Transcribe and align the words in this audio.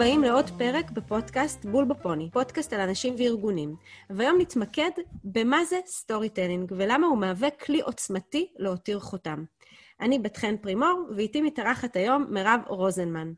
הבאים 0.00 0.22
לעוד 0.22 0.50
פרק 0.58 0.90
בפודקאסט 0.90 1.64
בול 1.64 1.84
בפוני, 1.84 2.30
פודקאסט 2.32 2.72
על 2.72 2.80
אנשים 2.80 3.14
וארגונים. 3.18 3.76
והיום 4.10 4.36
נתמקד 4.40 4.90
במה 5.24 5.64
זה 5.64 5.76
storytelling 5.86 6.72
ולמה 6.76 7.06
הוא 7.06 7.18
מהווה 7.18 7.50
כלי 7.50 7.80
עוצמתי 7.80 8.52
להותיר 8.56 9.00
חותם. 9.00 9.44
אני 10.00 10.18
בת 10.18 10.36
חן 10.36 10.56
פרימור, 10.56 11.08
ואיתי 11.16 11.42
מתארחת 11.42 11.96
היום 11.96 12.26
מירב 12.30 12.60
רוזנמן. 12.66 13.32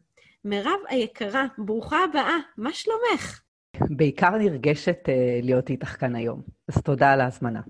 מירב 0.45 0.81
היקרה, 0.89 1.47
ברוכה 1.59 2.05
הבאה, 2.05 2.37
מה 2.57 2.73
שלומך? 2.73 3.41
בעיקר 3.81 4.31
נרגשת 4.31 4.99
אה, 5.05 5.11
להיות 5.43 5.71
איתך 5.71 6.01
כאן 6.01 6.17
היום, 6.17 6.43
אז 6.69 6.83
תודה 6.83 7.13
על 7.13 7.21
ההזמנה. 7.21 7.61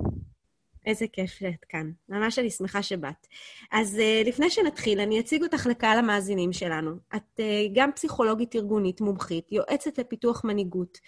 איזה 0.86 1.06
כיף 1.12 1.30
שאת 1.30 1.64
כאן. 1.68 1.90
ממש 2.08 2.38
אני 2.38 2.50
שמחה 2.50 2.82
שבאת. 2.82 3.26
אז 3.72 3.98
אה, 3.98 4.28
לפני 4.28 4.50
שנתחיל, 4.50 5.00
אני 5.00 5.20
אציג 5.20 5.42
אותך 5.42 5.66
לקהל 5.66 5.98
המאזינים 5.98 6.52
שלנו. 6.52 6.90
את 7.16 7.40
אה, 7.40 7.42
גם 7.74 7.90
פסיכולוגית 7.92 8.56
ארגונית 8.56 9.00
מומחית, 9.00 9.52
יועצת 9.52 9.98
לפיתוח 9.98 10.44
מנהיגות, 10.44 10.98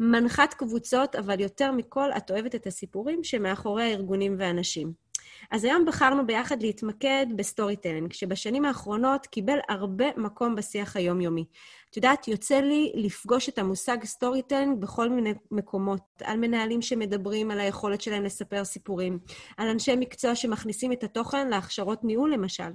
מנחת 0.00 0.54
קבוצות, 0.54 1.16
אבל 1.16 1.40
יותר 1.40 1.72
מכל, 1.72 2.10
את 2.16 2.30
אוהבת 2.30 2.54
את 2.54 2.66
הסיפורים 2.66 3.24
שמאחורי 3.24 3.82
הארגונים 3.82 4.36
והאנשים. 4.38 5.03
אז 5.50 5.64
היום 5.64 5.84
בחרנו 5.84 6.26
ביחד 6.26 6.62
להתמקד 6.62 7.26
ב 7.36 7.76
storytelling, 7.76 8.12
שבשנים 8.12 8.64
האחרונות 8.64 9.26
קיבל 9.26 9.58
הרבה 9.68 10.06
מקום 10.16 10.54
בשיח 10.54 10.96
היומיומי. 10.96 11.44
את 11.90 11.96
יודעת, 11.96 12.28
יוצא 12.28 12.60
לי 12.60 12.92
לפגוש 12.94 13.48
את 13.48 13.58
המושג 13.58 14.04
storytelling 14.04 14.80
בכל 14.80 15.08
מיני 15.08 15.34
מקומות, 15.50 16.00
על 16.24 16.38
מנהלים 16.38 16.82
שמדברים 16.82 17.50
על 17.50 17.60
היכולת 17.60 18.00
שלהם 18.00 18.24
לספר 18.24 18.64
סיפורים, 18.64 19.18
על 19.56 19.68
אנשי 19.68 19.96
מקצוע 19.96 20.34
שמכניסים 20.34 20.92
את 20.92 21.04
התוכן 21.04 21.48
להכשרות 21.48 22.04
ניהול, 22.04 22.32
למשל. 22.32 22.70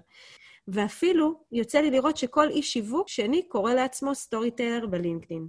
ואפילו 0.67 1.44
יוצא 1.52 1.80
לי 1.80 1.92
לראות 1.92 2.17
שכל 2.17 2.50
איש 2.50 2.73
שיווק 2.73 3.09
שני 3.09 3.47
קורא 3.47 3.73
לעצמו 3.73 4.16
storyteller 4.16 4.52
ב 4.52 4.86
LinkedIn. 4.86 5.48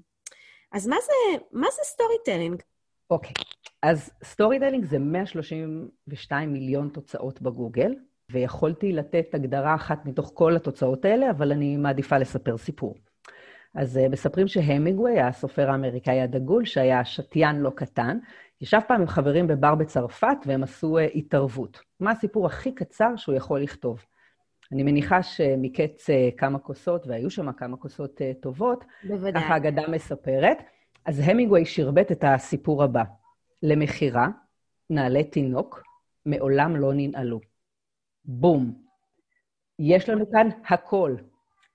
אז 0.73 0.87
מה 0.87 0.97
זה, 1.07 1.39
מה 1.53 1.67
זה 1.71 1.83
storytelling? 1.85 2.63
אוקיי, 3.11 3.33
okay. 3.39 3.70
אז 3.83 4.11
storytelling 4.25 4.85
זה 4.85 4.99
132 4.99 6.53
מיליון 6.53 6.89
תוצאות 6.89 7.43
בגוגל, 7.43 7.95
ויכולתי 8.31 8.93
לתת 8.93 9.35
הגדרה 9.35 9.75
אחת 9.75 10.07
מתוך 10.07 10.31
כל 10.35 10.57
התוצאות 10.57 11.05
האלה, 11.05 11.31
אבל 11.31 11.53
אני 11.53 11.77
מעדיפה 11.77 12.19
לספר 12.19 12.59
סיפור. 12.59 12.95
אז 13.75 13.97
אה, 13.97 14.09
מספרים 14.09 14.49
שהמינגוויי, 14.49 15.21
הסופר 15.21 15.71
האמריקאי 15.71 16.21
הדגול, 16.21 16.65
שהיה 16.65 17.05
שתיין 17.05 17.57
לא 17.57 17.71
קטן, 17.71 18.19
ישב 18.61 18.81
פעם 18.89 19.01
עם 19.01 19.07
חברים 19.07 19.47
בבר 19.47 19.75
בצרפת 19.75 20.37
והם 20.47 20.63
עשו 20.63 20.99
אה, 20.99 21.03
התערבות. 21.15 21.81
מה 22.01 22.11
הסיפור 22.11 22.47
הכי 22.47 22.75
קצר 22.75 23.17
שהוא 23.17 23.35
יכול 23.35 23.61
לכתוב? 23.61 24.05
אני 24.73 24.83
מניחה 24.83 25.23
שמקץ 25.23 26.11
אה, 26.11 26.13
כמה 26.37 26.59
כוסות, 26.59 27.07
והיו 27.07 27.31
שם 27.31 27.53
כמה 27.53 27.77
כוסות 27.77 28.21
טובות, 28.41 28.85
בוודאי. 29.05 29.43
ככה 29.43 29.55
האגדה 29.55 29.89
מספרת. 29.89 30.59
אז 31.07 31.21
המינגוויי 31.25 31.65
שירבט 31.65 32.13
את 32.13 32.25
הסיפור 32.27 32.83
הבא. 32.85 33.03
למכירה, 33.63 34.29
נעלי 34.91 35.25
תינוק, 35.25 35.83
מעולם 36.27 36.77
לא 36.77 36.93
ננעלו. 36.95 37.41
בום. 38.25 38.83
יש 39.79 40.09
לנו 40.09 40.31
כאן 40.31 40.49
הכל, 40.69 41.17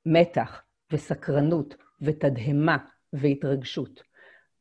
מתח 0.06 0.61
וסקרנות 0.91 1.75
ותדהמה 2.02 2.78
והתרגשות. 3.13 4.03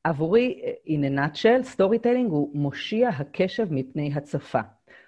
עבורי, 0.05 0.62
in 0.86 0.91
a 0.91 1.19
nutshell, 1.19 1.62
storytelling 1.62 2.30
הוא 2.30 2.56
מושיע 2.56 3.08
הקשב 3.08 3.67
מפני 3.70 4.12
הצפה. 4.14 4.61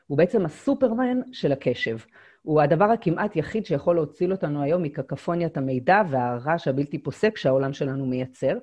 הוא 0.06 0.19
בעצם 0.19 0.44
הסופרמן 0.44 1.20
של 1.33 1.53
הקשב. 1.53 1.97
הוא 2.42 2.61
הדבר 2.61 2.84
הכמעט 2.84 3.37
יחיד 3.37 3.66
שיכול 3.66 3.97
להוציא 3.97 4.32
אותנו 4.32 4.62
היום 4.62 4.82
מקקופוניית 4.82 5.56
המידע 5.56 6.03
והרעש 6.10 6.69
הבלתי 6.69 6.99
פוסק 6.99 7.37
שהעולם 7.37 7.72
שלנו 7.72 8.06
מייצר, 8.06 8.59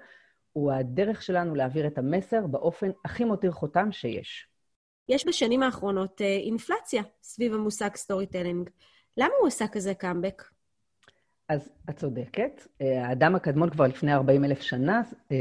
הוא 0.54 0.72
הדרך 0.72 1.22
שלנו 1.22 1.56
להעביר 1.56 1.88
את 1.88 1.98
המסר 1.98 2.48
באופן 2.48 2.90
הכי 3.06 3.24
מותיר 3.24 3.52
חותם 3.52 3.92
שיש. 3.92 4.48
יש 5.10 5.28
בשנים 5.28 5.64
האחרונות 5.64 6.22
אה, 6.22 6.38
אינפלציה 6.38 7.04
סביב 7.22 7.54
המושג 7.54 7.96
storytelling. 7.96 8.70
למה 9.18 9.34
הוא 9.40 9.48
עשה 9.48 9.68
כזה 9.68 9.94
קאמבק? 9.94 10.44
אז 11.50 11.70
את 11.90 11.96
צודקת. 11.98 12.68
אה, 12.82 13.08
האדם 13.08 13.36
הקדמון 13.36 13.70
כבר 13.70 13.88
לפני 13.88 14.14
40 14.14 14.46
אלף 14.46 14.62
שנה 14.62 15.02
אה, 15.32 15.38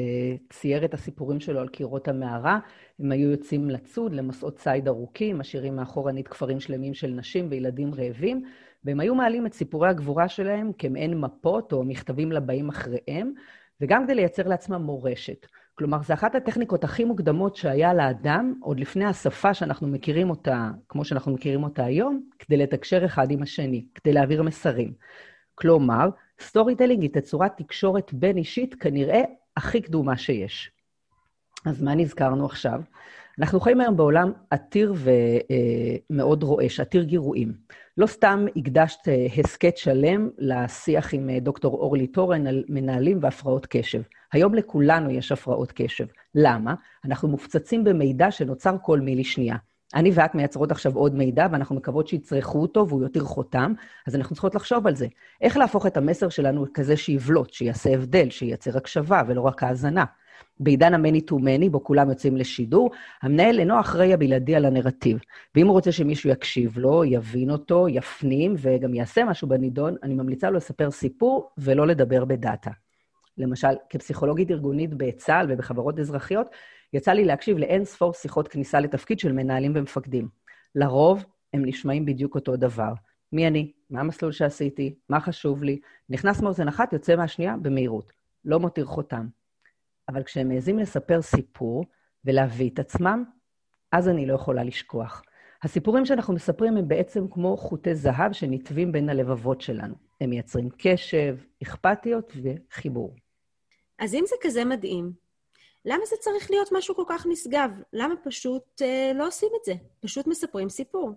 צייר 0.50 0.84
את 0.84 0.94
הסיפורים 0.94 1.40
שלו 1.40 1.60
על 1.60 1.68
קירות 1.68 2.08
המערה. 2.08 2.58
הם 2.98 3.12
היו 3.12 3.30
יוצאים 3.30 3.70
לצוד, 3.70 4.12
למסעות 4.12 4.56
ציד 4.56 4.88
ארוכים, 4.88 5.38
משאירים 5.38 5.76
מאחור 5.76 6.28
כפרים 6.28 6.60
שלמים 6.60 6.94
של 6.94 7.10
נשים 7.10 7.46
וילדים 7.50 7.94
רעבים, 7.94 8.44
והם 8.84 9.00
היו 9.00 9.14
מעלים 9.14 9.46
את 9.46 9.54
סיפורי 9.54 9.88
הגבורה 9.88 10.28
שלהם 10.28 10.72
כמעין 10.78 11.20
מפות 11.20 11.72
או 11.72 11.84
מכתבים 11.84 12.32
לבאים 12.32 12.68
אחריהם, 12.68 13.32
וגם 13.82 14.04
כדי 14.04 14.14
לייצר 14.14 14.48
לעצמם 14.48 14.82
מורשת. 14.82 15.46
כלומר, 15.74 16.02
זו 16.02 16.14
אחת 16.14 16.34
הטכניקות 16.34 16.84
הכי 16.84 17.04
מוקדמות 17.04 17.56
שהיה 17.56 17.94
לאדם, 17.94 18.54
עוד 18.60 18.80
לפני 18.80 19.04
השפה 19.04 19.54
שאנחנו 19.54 19.88
מכירים 19.88 20.30
אותה, 20.30 20.70
כמו 20.88 21.04
שאנחנו 21.04 21.32
מכירים 21.32 21.64
אותה 21.64 21.84
היום, 21.84 22.28
כדי 22.38 22.56
לתקשר 22.56 23.04
אחד 23.04 23.30
עם 23.30 23.42
השני, 23.42 23.84
כדי 23.94 24.12
להעביר 24.12 24.42
מסרים. 24.42 24.92
כלומר, 25.54 26.08
storytelling 26.40 27.02
היא 27.02 27.10
תצורת 27.12 27.52
תקשורת 27.56 28.12
בין-אישית 28.12 28.74
כנראה 28.74 29.22
הכי 29.56 29.80
קדומה 29.80 30.16
שיש. 30.16 30.70
אז 31.66 31.82
מה 31.82 31.94
נזכרנו 31.94 32.46
עכשיו? 32.46 32.80
אנחנו 33.38 33.60
חיים 33.60 33.80
היום 33.80 33.96
בעולם 33.96 34.32
עתיר 34.50 34.94
ומאוד 36.10 36.42
רועש, 36.42 36.80
עתיר 36.80 37.02
גירויים. 37.02 37.52
לא 37.96 38.06
סתם 38.06 38.46
הקדשת 38.56 39.08
אה, 39.08 39.26
הסכת 39.38 39.76
שלם 39.76 40.28
לשיח 40.38 41.14
עם 41.14 41.30
אה, 41.30 41.40
דוקטור 41.40 41.74
אורלי 41.74 42.06
טורן 42.06 42.46
על 42.46 42.64
מנהלים 42.68 43.18
והפרעות 43.22 43.66
קשב. 43.70 44.02
היום 44.32 44.54
לכולנו 44.54 45.10
יש 45.10 45.32
הפרעות 45.32 45.72
קשב. 45.72 46.06
למה? 46.34 46.74
אנחנו 47.04 47.28
מופצצים 47.28 47.84
במידע 47.84 48.30
שנוצר 48.30 48.76
כל 48.82 49.00
מילי 49.00 49.24
שנייה. 49.24 49.56
אני 49.94 50.10
ואת 50.14 50.34
מייצרות 50.34 50.70
עכשיו 50.70 50.94
עוד 50.94 51.14
מידע, 51.14 51.46
ואנחנו 51.52 51.76
מקוות 51.76 52.08
שיצרכו 52.08 52.62
אותו 52.62 52.88
והוא 52.88 53.02
יותר 53.02 53.20
חותם, 53.20 53.72
אז 54.06 54.16
אנחנו 54.16 54.34
צריכות 54.34 54.54
לחשוב 54.54 54.86
על 54.86 54.96
זה. 54.96 55.06
איך 55.40 55.56
להפוך 55.56 55.86
את 55.86 55.96
המסר 55.96 56.28
שלנו 56.28 56.66
כזה 56.74 56.96
שיבלוט, 56.96 57.52
שיעשה 57.52 57.94
הבדל, 57.94 58.30
שייצר 58.30 58.76
הקשבה 58.76 59.22
ולא 59.26 59.40
רק 59.40 59.62
האזנה. 59.62 60.04
בעידן 60.60 60.94
המני 60.94 61.20
טו 61.20 61.38
מני, 61.38 61.68
בו 61.68 61.84
כולם 61.84 62.08
יוצאים 62.10 62.36
לשידור, 62.36 62.90
המנהל 63.22 63.58
אינו 63.58 63.80
אחראי 63.80 64.12
הבלעדי 64.12 64.54
על 64.54 64.64
הנרטיב. 64.64 65.18
ואם 65.54 65.66
הוא 65.66 65.72
רוצה 65.72 65.92
שמישהו 65.92 66.30
יקשיב 66.30 66.78
לו, 66.78 67.04
יבין 67.04 67.50
אותו, 67.50 67.88
יפנים 67.88 68.54
וגם 68.58 68.94
יעשה 68.94 69.24
משהו 69.24 69.48
בנידון, 69.48 69.96
אני 70.02 70.14
ממליצה 70.14 70.50
לו 70.50 70.56
לספר 70.56 70.90
סיפור 70.90 71.50
ולא 71.58 71.86
לדבר 71.86 72.24
בדאטה. 72.24 72.70
למשל, 73.38 73.68
כפסיכולוגית 73.90 74.50
ארגונית 74.50 74.94
בצה"ל 74.94 75.46
ובחברות 75.48 75.98
אזרחיות, 75.98 76.46
יצא 76.92 77.12
לי 77.12 77.24
להקשיב 77.24 77.58
לאין 77.58 77.84
ספור 77.84 78.12
שיחות 78.12 78.48
כניסה 78.48 78.80
לתפקיד 78.80 79.18
של 79.18 79.32
מנהלים 79.32 79.72
ומפקדים. 79.74 80.28
לרוב, 80.74 81.24
הם 81.54 81.64
נשמעים 81.64 82.04
בדיוק 82.04 82.34
אותו 82.34 82.56
דבר. 82.56 82.92
מי 83.32 83.46
אני? 83.46 83.72
מה 83.90 84.00
המסלול 84.00 84.32
שעשיתי? 84.32 84.94
מה 85.08 85.20
חשוב 85.20 85.62
לי? 85.62 85.80
נכנס 86.10 86.40
מאוזן 86.40 86.68
אחת, 86.68 86.92
יוצא 86.92 87.16
מהשנייה 87.16 87.56
במהירות. 87.62 88.12
לא 88.44 88.60
מותיר 88.60 88.84
חותם. 88.84 89.26
אבל 90.08 90.22
כשהם 90.22 90.48
מעזים 90.48 90.78
לספר 90.78 91.22
סיפור 91.22 91.84
ולהביא 92.24 92.70
את 92.70 92.78
עצמם, 92.78 93.24
אז 93.92 94.08
אני 94.08 94.26
לא 94.26 94.34
יכולה 94.34 94.64
לשכוח. 94.64 95.22
הסיפורים 95.62 96.06
שאנחנו 96.06 96.34
מספרים 96.34 96.76
הם 96.76 96.88
בעצם 96.88 97.28
כמו 97.30 97.56
חוטי 97.56 97.94
זהב 97.94 98.32
שנטבים 98.32 98.92
בין 98.92 99.08
הלבבות 99.08 99.60
שלנו. 99.60 99.94
הם 100.20 100.30
מייצרים 100.30 100.68
קשב, 100.78 101.36
אכפתיות 101.62 102.32
וחיבור. 102.42 103.16
אז 103.98 104.14
אם 104.14 104.24
זה 104.28 104.36
כזה 104.40 104.64
מדהים, 104.64 105.12
למה 105.84 106.06
זה 106.10 106.16
צריך 106.20 106.50
להיות 106.50 106.68
משהו 106.72 106.94
כל 106.94 107.04
כך 107.08 107.26
נשגב? 107.30 107.70
למה 107.92 108.14
פשוט 108.24 108.82
אה, 108.82 109.12
לא 109.14 109.26
עושים 109.26 109.48
את 109.60 109.64
זה? 109.64 109.72
פשוט 110.00 110.26
מספרים 110.26 110.68
סיפור. 110.68 111.12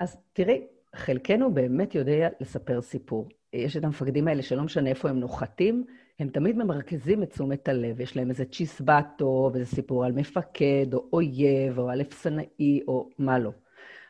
אז 0.00 0.16
תראי, 0.32 0.66
חלקנו 0.96 1.54
באמת 1.54 1.94
יודע 1.94 2.28
לספר 2.40 2.82
סיפור. 2.82 3.28
יש 3.52 3.76
את 3.76 3.84
המפקדים 3.84 4.28
האלה 4.28 4.42
שלא 4.42 4.62
משנה 4.62 4.90
איפה 4.90 5.08
הם 5.08 5.20
נוחתים, 5.20 5.84
הם 6.18 6.28
תמיד 6.28 6.56
ממרכזים 6.56 7.22
את 7.22 7.30
תשומת 7.30 7.68
הלב. 7.68 8.00
יש 8.00 8.16
להם 8.16 8.30
איזה 8.30 8.44
צ'יסבטו, 8.44 9.50
ואיזה 9.52 9.76
סיפור 9.76 10.04
על 10.04 10.12
מפקד, 10.12 10.94
או 10.94 11.08
אויב, 11.12 11.78
או 11.78 11.90
על 11.90 12.00
אפסנאי, 12.00 12.80
או 12.88 13.08
מה 13.18 13.38
לא. 13.38 13.50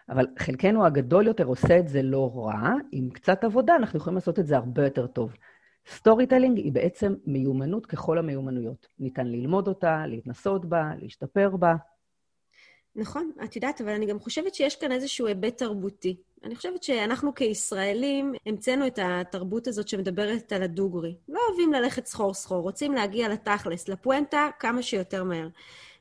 אבל 0.09 0.27
חלקנו 0.39 0.87
הגדול 0.87 1.27
יותר 1.27 1.45
עושה 1.45 1.79
את 1.79 1.89
זה 1.89 2.03
לא 2.03 2.33
רע, 2.35 2.73
עם 2.93 3.11
קצת 3.11 3.45
עבודה 3.45 3.77
אנחנו 3.77 3.99
יכולים 3.99 4.15
לעשות 4.15 4.39
את 4.39 4.47
זה 4.47 4.57
הרבה 4.57 4.85
יותר 4.85 5.07
טוב. 5.07 5.37
storytelling 5.91 6.59
היא 6.59 6.73
בעצם 6.73 7.15
מיומנות 7.27 7.87
ככל 7.87 8.19
המיומנויות. 8.19 8.87
ניתן 8.99 9.27
ללמוד 9.27 9.69
אותה, 9.69 10.07
להתנסות 10.07 10.65
בה, 10.65 10.91
להשתפר 10.99 11.57
בה. 11.57 11.75
נכון, 12.97 13.31
את 13.45 13.57
יודעת, 13.57 13.81
אבל 13.81 13.91
אני 13.91 14.07
גם 14.07 14.21
חושבת 14.21 14.55
שיש 14.55 14.77
כאן 14.77 14.93
איזשהו 14.93 15.27
היבט 15.27 15.59
תרבותי. 15.59 16.17
אני 16.45 16.57
חושבת 16.57 16.83
שאנחנו 16.83 17.35
כישראלים 17.35 18.33
המצאנו 18.47 18.87
את 18.87 18.99
התרבות 19.03 19.67
הזאת 19.67 19.89
שמדברת 19.89 20.53
על 20.53 20.63
הדוגרי. 20.63 21.15
לא 21.29 21.41
אוהבים 21.49 21.73
ללכת 21.73 22.07
סחור-סחור, 22.07 22.63
רוצים 22.63 22.93
להגיע 22.93 23.29
לתכלס, 23.29 23.89
לפואנטה, 23.89 24.49
כמה 24.59 24.83
שיותר 24.83 25.25
מהר. 25.25 25.49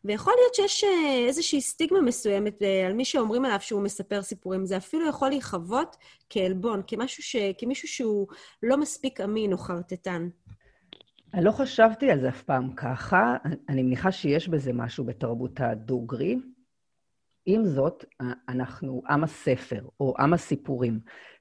ויכול 0.06 0.34
להיות 0.42 0.56
שיש 0.56 0.84
אה, 0.84 1.26
איזושהי 1.28 1.62
סטיגמה 1.62 2.02
מסוימת 2.02 2.64
אה, 2.64 2.88
על 2.88 2.94
מי 2.94 3.06
שאומרים 3.06 3.46
עליו 3.46 3.58
שהוא 3.62 3.82
מספר 3.82 4.22
סיפורים. 4.22 4.66
זה 4.66 4.78
אפילו 4.78 5.10
יכול 5.10 5.30
להיחוות 5.30 5.98
כעלבון, 6.30 6.82
כמשהו 6.88 7.24
ש... 7.24 7.36
כמישהו 7.58 7.88
שהוא 7.88 8.28
לא 8.64 8.78
מספיק 8.78 9.22
אמין 9.22 9.54
או 9.54 9.58
חרטטן. 9.58 10.30
אני 11.34 11.46
לא 11.46 11.52
חשבתי 11.52 12.12
על 12.12 12.22
זה 12.22 12.30
אף 12.30 12.44
פעם 12.44 12.74
ככה. 12.76 13.36
אני 13.70 13.84
מניחה 13.84 14.12
שיש 14.12 14.48
בזה 14.48 14.74
משהו 14.74 15.04
בתרבות 15.04 15.60
הדוגרי. 15.60 16.36
עם 17.46 17.66
זאת, 17.66 18.06
אנחנו 18.50 19.02
עם 19.10 19.24
הספר, 19.24 19.82
או 20.00 20.14
עם 20.20 20.34
הסיפורים. 20.34 21.00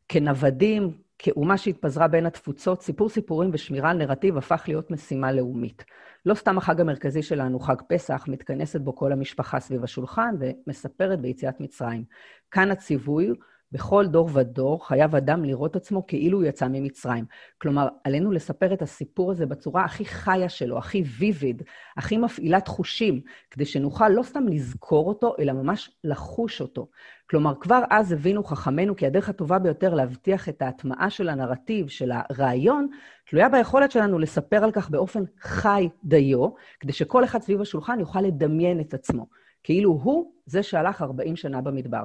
כנוודים, 0.09 0.99
כאומה 1.19 1.59
שהתפזרה 1.59 2.09
בין 2.09 2.27
התפוצות, 2.27 2.83
סיפור 2.83 3.09
סיפורים 3.09 3.51
ושמירה 3.53 3.91
על 3.91 3.97
נרטיב 3.97 4.37
הפך 4.37 4.65
להיות 4.69 4.91
משימה 4.91 5.33
לאומית. 5.33 5.85
לא 6.27 6.35
סתם 6.35 6.59
החג 6.59 6.81
המרכזי 6.81 7.23
שלנו, 7.23 7.61
חג 7.61 7.77
פסח, 7.89 8.25
מתכנסת 8.29 8.81
בו 8.81 8.97
כל 8.97 9.13
המשפחה 9.13 9.61
סביב 9.61 9.85
השולחן 9.85 10.35
ומספרת 10.41 11.21
ביציאת 11.21 11.61
מצרים. 11.61 12.05
כאן 12.51 12.71
הציווי 12.71 13.31
בכל 13.75 14.07
דור 14.07 14.31
ודור 14.33 14.89
חייב 14.89 15.15
אדם 15.15 15.45
לראות 15.45 15.77
עצמו 15.77 16.07
כאילו 16.07 16.39
הוא 16.39 16.45
יצא 16.45 16.69
ממצרים. 16.69 17.25
כלומר, 17.59 17.89
עלינו 18.05 18.33
לספר 18.33 18.73
את 18.73 18.83
הסיפור 18.83 19.31
הזה 19.31 19.47
בצורה 19.47 19.85
הכי 19.85 20.05
חיה 20.05 20.49
שלו, 20.49 20.79
הכי 20.79 21.05
ויביד, 21.19 21.63
הכי 21.97 22.17
מפעילת 22.17 22.69
חושים, 22.69 23.21
כדי 23.51 23.65
שנוכל 23.65 24.09
לא 24.09 24.23
סתם 24.23 24.49
לזכור 24.49 25.09
אותו, 25.09 25.35
אלא 25.39 25.53
ממש 25.53 25.91
לחוש 26.05 26.61
אותו. 26.61 26.89
כלומר, 27.31 27.55
כבר 27.61 27.83
אז 27.91 28.13
הבינו 28.13 28.45
חכמינו 28.45 28.97
כי 28.97 29.07
הדרך 29.07 29.29
הטובה 29.29 29.59
ביותר 29.59 29.95
להבטיח 29.95 30.49
את 30.49 30.63
ההטמעה 30.63 31.11
של 31.11 31.29
הנרטיב, 31.29 31.89
של 31.89 32.13
הרעיון, 32.13 32.89
תלויה 33.27 33.49
ביכולת 33.49 33.91
שלנו 33.91 34.19
לספר 34.19 34.65
על 34.65 34.73
כך 34.73 34.91
באופן 34.91 35.23
חי 35.41 35.89
דיו, 36.05 36.49
כדי 36.81 36.93
שכל 36.93 37.25
אחד 37.25 37.43
סביב 37.43 37.61
השולחן 37.61 38.01
יוכל 38.01 38.21
לדמיין 38.21 38.81
את 38.81 38.95
עצמו, 38.95 39.27
כאילו 39.63 39.91
הוא 39.91 40.33
זה 40.47 40.63
שהלך 40.63 41.03
40 41.03 41.37
שנה 41.37 41.61
במדבר. 41.61 42.05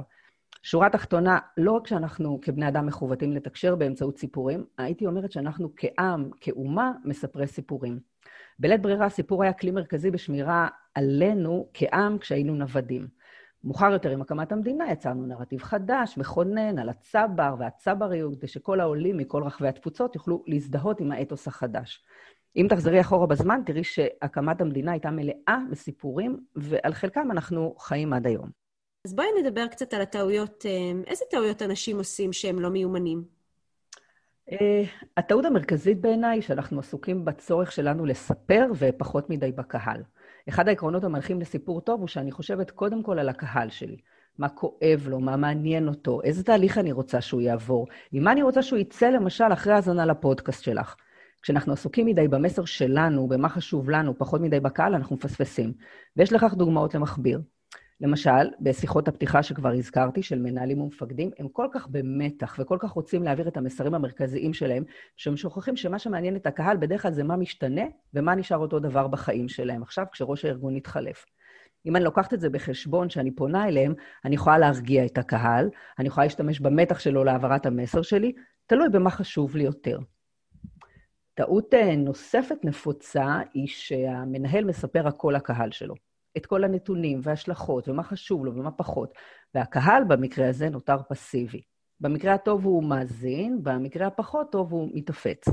שורה 0.63 0.89
תחתונה, 0.89 1.39
לא 1.57 1.71
רק 1.71 1.87
שאנחנו 1.87 2.39
כבני 2.41 2.67
אדם 2.67 2.85
מכוותים 2.85 3.31
לתקשר 3.31 3.75
באמצעות 3.75 4.17
סיפורים, 4.17 4.65
הייתי 4.77 5.05
אומרת 5.05 5.31
שאנחנו 5.31 5.69
כעם, 5.75 6.29
כאומה, 6.41 6.91
מספרי 7.05 7.47
סיפורים. 7.47 7.99
בלית 8.59 8.81
ברירה, 8.81 9.05
הסיפור 9.05 9.43
היה 9.43 9.53
כלי 9.53 9.71
מרכזי 9.71 10.11
בשמירה 10.11 10.67
עלינו 10.95 11.69
כעם 11.73 12.17
כשהיינו 12.17 12.55
נוודים. 12.55 13.07
מאוחר 13.63 13.91
יותר, 13.91 14.09
עם 14.09 14.21
הקמת 14.21 14.51
המדינה, 14.51 14.91
יצרנו 14.91 15.25
נרטיב 15.25 15.61
חדש, 15.61 16.17
מכונן, 16.17 16.79
על 16.79 16.89
הצבר 16.89 17.55
והצבריות, 17.59 18.35
כדי 18.37 18.47
שכל 18.47 18.79
העולים 18.79 19.17
מכל 19.17 19.43
רחבי 19.43 19.67
התפוצות 19.67 20.15
יוכלו 20.15 20.43
להזדהות 20.47 20.99
עם 20.99 21.11
האתוס 21.11 21.47
החדש. 21.47 22.03
אם 22.55 22.65
תחזרי 22.69 23.01
אחורה 23.01 23.27
בזמן, 23.27 23.61
תראי 23.65 23.83
שהקמת 23.83 24.61
המדינה 24.61 24.91
הייתה 24.91 25.11
מלאה 25.11 25.59
בסיפורים, 25.71 26.39
ועל 26.55 26.93
חלקם 26.93 27.31
אנחנו 27.31 27.75
חיים 27.79 28.13
עד 28.13 28.27
היום. 28.27 28.68
אז 29.05 29.13
בואי 29.13 29.27
נדבר 29.41 29.67
קצת 29.67 29.93
על 29.93 30.01
הטעויות. 30.01 30.65
אה, 30.65 31.01
איזה 31.07 31.25
טעויות 31.31 31.61
אנשים 31.61 31.97
עושים 31.97 32.33
שהם 32.33 32.59
לא 32.59 32.69
מיומנים? 32.69 33.23
Uh, 34.49 34.53
הטעות 35.17 35.45
המרכזית 35.45 36.01
בעיניי 36.01 36.37
היא 36.37 36.41
שאנחנו 36.41 36.79
עסוקים 36.79 37.25
בצורך 37.25 37.71
שלנו 37.71 38.05
לספר 38.05 38.65
ופחות 38.79 39.29
מדי 39.29 39.51
בקהל. 39.51 40.03
אחד 40.49 40.67
העקרונות 40.67 41.03
המנחים 41.03 41.41
לסיפור 41.41 41.81
טוב 41.81 41.99
הוא 41.99 42.07
שאני 42.07 42.31
חושבת 42.31 42.71
קודם 42.71 43.03
כל 43.03 43.19
על 43.19 43.29
הקהל 43.29 43.69
שלי. 43.69 43.97
מה 44.37 44.49
כואב 44.49 45.07
לו, 45.07 45.19
מה 45.19 45.37
מעניין 45.37 45.87
אותו, 45.87 46.21
איזה 46.23 46.43
תהליך 46.43 46.77
אני 46.77 46.91
רוצה 46.91 47.21
שהוא 47.21 47.41
יעבור, 47.41 47.87
עם 48.11 48.23
מה 48.23 48.31
אני 48.31 48.43
רוצה 48.43 48.61
שהוא 48.61 48.79
יצא 48.79 49.09
למשל 49.09 49.53
אחרי 49.53 49.73
האזנה 49.73 50.05
לפודקאסט 50.05 50.63
שלך. 50.63 50.95
כשאנחנו 51.41 51.73
עסוקים 51.73 52.05
מדי 52.05 52.27
במסר 52.27 52.65
שלנו, 52.65 53.27
במה 53.27 53.49
חשוב 53.49 53.89
לנו, 53.89 54.17
פחות 54.17 54.41
מדי 54.41 54.59
בקהל, 54.59 54.95
אנחנו 54.95 55.15
מפספסים. 55.15 55.73
ויש 56.17 56.33
לכך 56.33 56.53
דוגמאות 56.53 56.95
למכביר. 56.95 57.41
למשל, 58.01 58.49
בשיחות 58.59 59.07
הפתיחה 59.07 59.43
שכבר 59.43 59.69
הזכרתי, 59.69 60.23
של 60.23 60.39
מנהלים 60.39 60.81
ומפקדים, 60.81 61.31
הם 61.39 61.47
כל 61.47 61.67
כך 61.73 61.87
במתח 61.87 62.55
וכל 62.59 62.77
כך 62.79 62.91
רוצים 62.91 63.23
להעביר 63.23 63.47
את 63.47 63.57
המסרים 63.57 63.93
המרכזיים 63.93 64.53
שלהם, 64.53 64.83
שהם 65.17 65.37
שוכחים 65.37 65.75
שמה 65.75 65.99
שמעניין 65.99 66.35
את 66.35 66.47
הקהל 66.47 66.77
בדרך 66.77 67.01
כלל 67.01 67.11
זה 67.11 67.23
מה 67.23 67.37
משתנה 67.37 67.81
ומה 68.13 68.35
נשאר 68.35 68.57
אותו 68.57 68.79
דבר 68.79 69.07
בחיים 69.07 69.49
שלהם. 69.49 69.83
עכשיו, 69.83 70.05
כשראש 70.11 70.45
הארגון 70.45 70.75
יתחלף. 70.75 71.25
אם 71.85 71.95
אני 71.95 72.03
לוקחת 72.03 72.33
את 72.33 72.39
זה 72.39 72.49
בחשבון 72.49 73.09
שאני 73.09 73.31
פונה 73.31 73.67
אליהם, 73.67 73.93
אני 74.25 74.35
יכולה 74.35 74.57
להרגיע 74.57 75.05
את 75.05 75.17
הקהל, 75.17 75.69
אני 75.99 76.07
יכולה 76.07 76.25
להשתמש 76.25 76.59
במתח 76.59 76.99
שלו 76.99 77.23
להעברת 77.23 77.65
המסר 77.65 78.01
שלי, 78.01 78.33
תלוי 78.65 78.89
במה 78.89 79.09
חשוב 79.09 79.55
לי 79.55 79.63
יותר. 79.63 79.99
טעות 81.33 81.73
אה, 81.73 81.95
נוספת 81.95 82.57
נפוצה 82.63 83.39
היא 83.53 83.67
שהמנהל 83.67 84.63
מספר 84.63 85.07
הכל 85.07 85.33
לקהל 85.35 85.71
שלו. 85.71 86.08
את 86.39 86.45
כל 86.45 86.63
הנתונים 86.63 87.19
וההשלכות, 87.23 87.89
ומה 87.89 88.03
חשוב 88.03 88.45
לו 88.45 88.55
ומה 88.55 88.71
פחות. 88.71 89.13
והקהל 89.55 90.03
במקרה 90.03 90.49
הזה 90.49 90.69
נותר 90.69 90.97
פסיבי. 91.09 91.61
במקרה 91.99 92.33
הטוב 92.33 92.65
הוא 92.65 92.83
מאזין, 92.83 93.59
במקרה 93.63 94.07
הפחות 94.07 94.51
טוב 94.51 94.71
הוא 94.71 94.89
מתאפץ. 94.93 95.45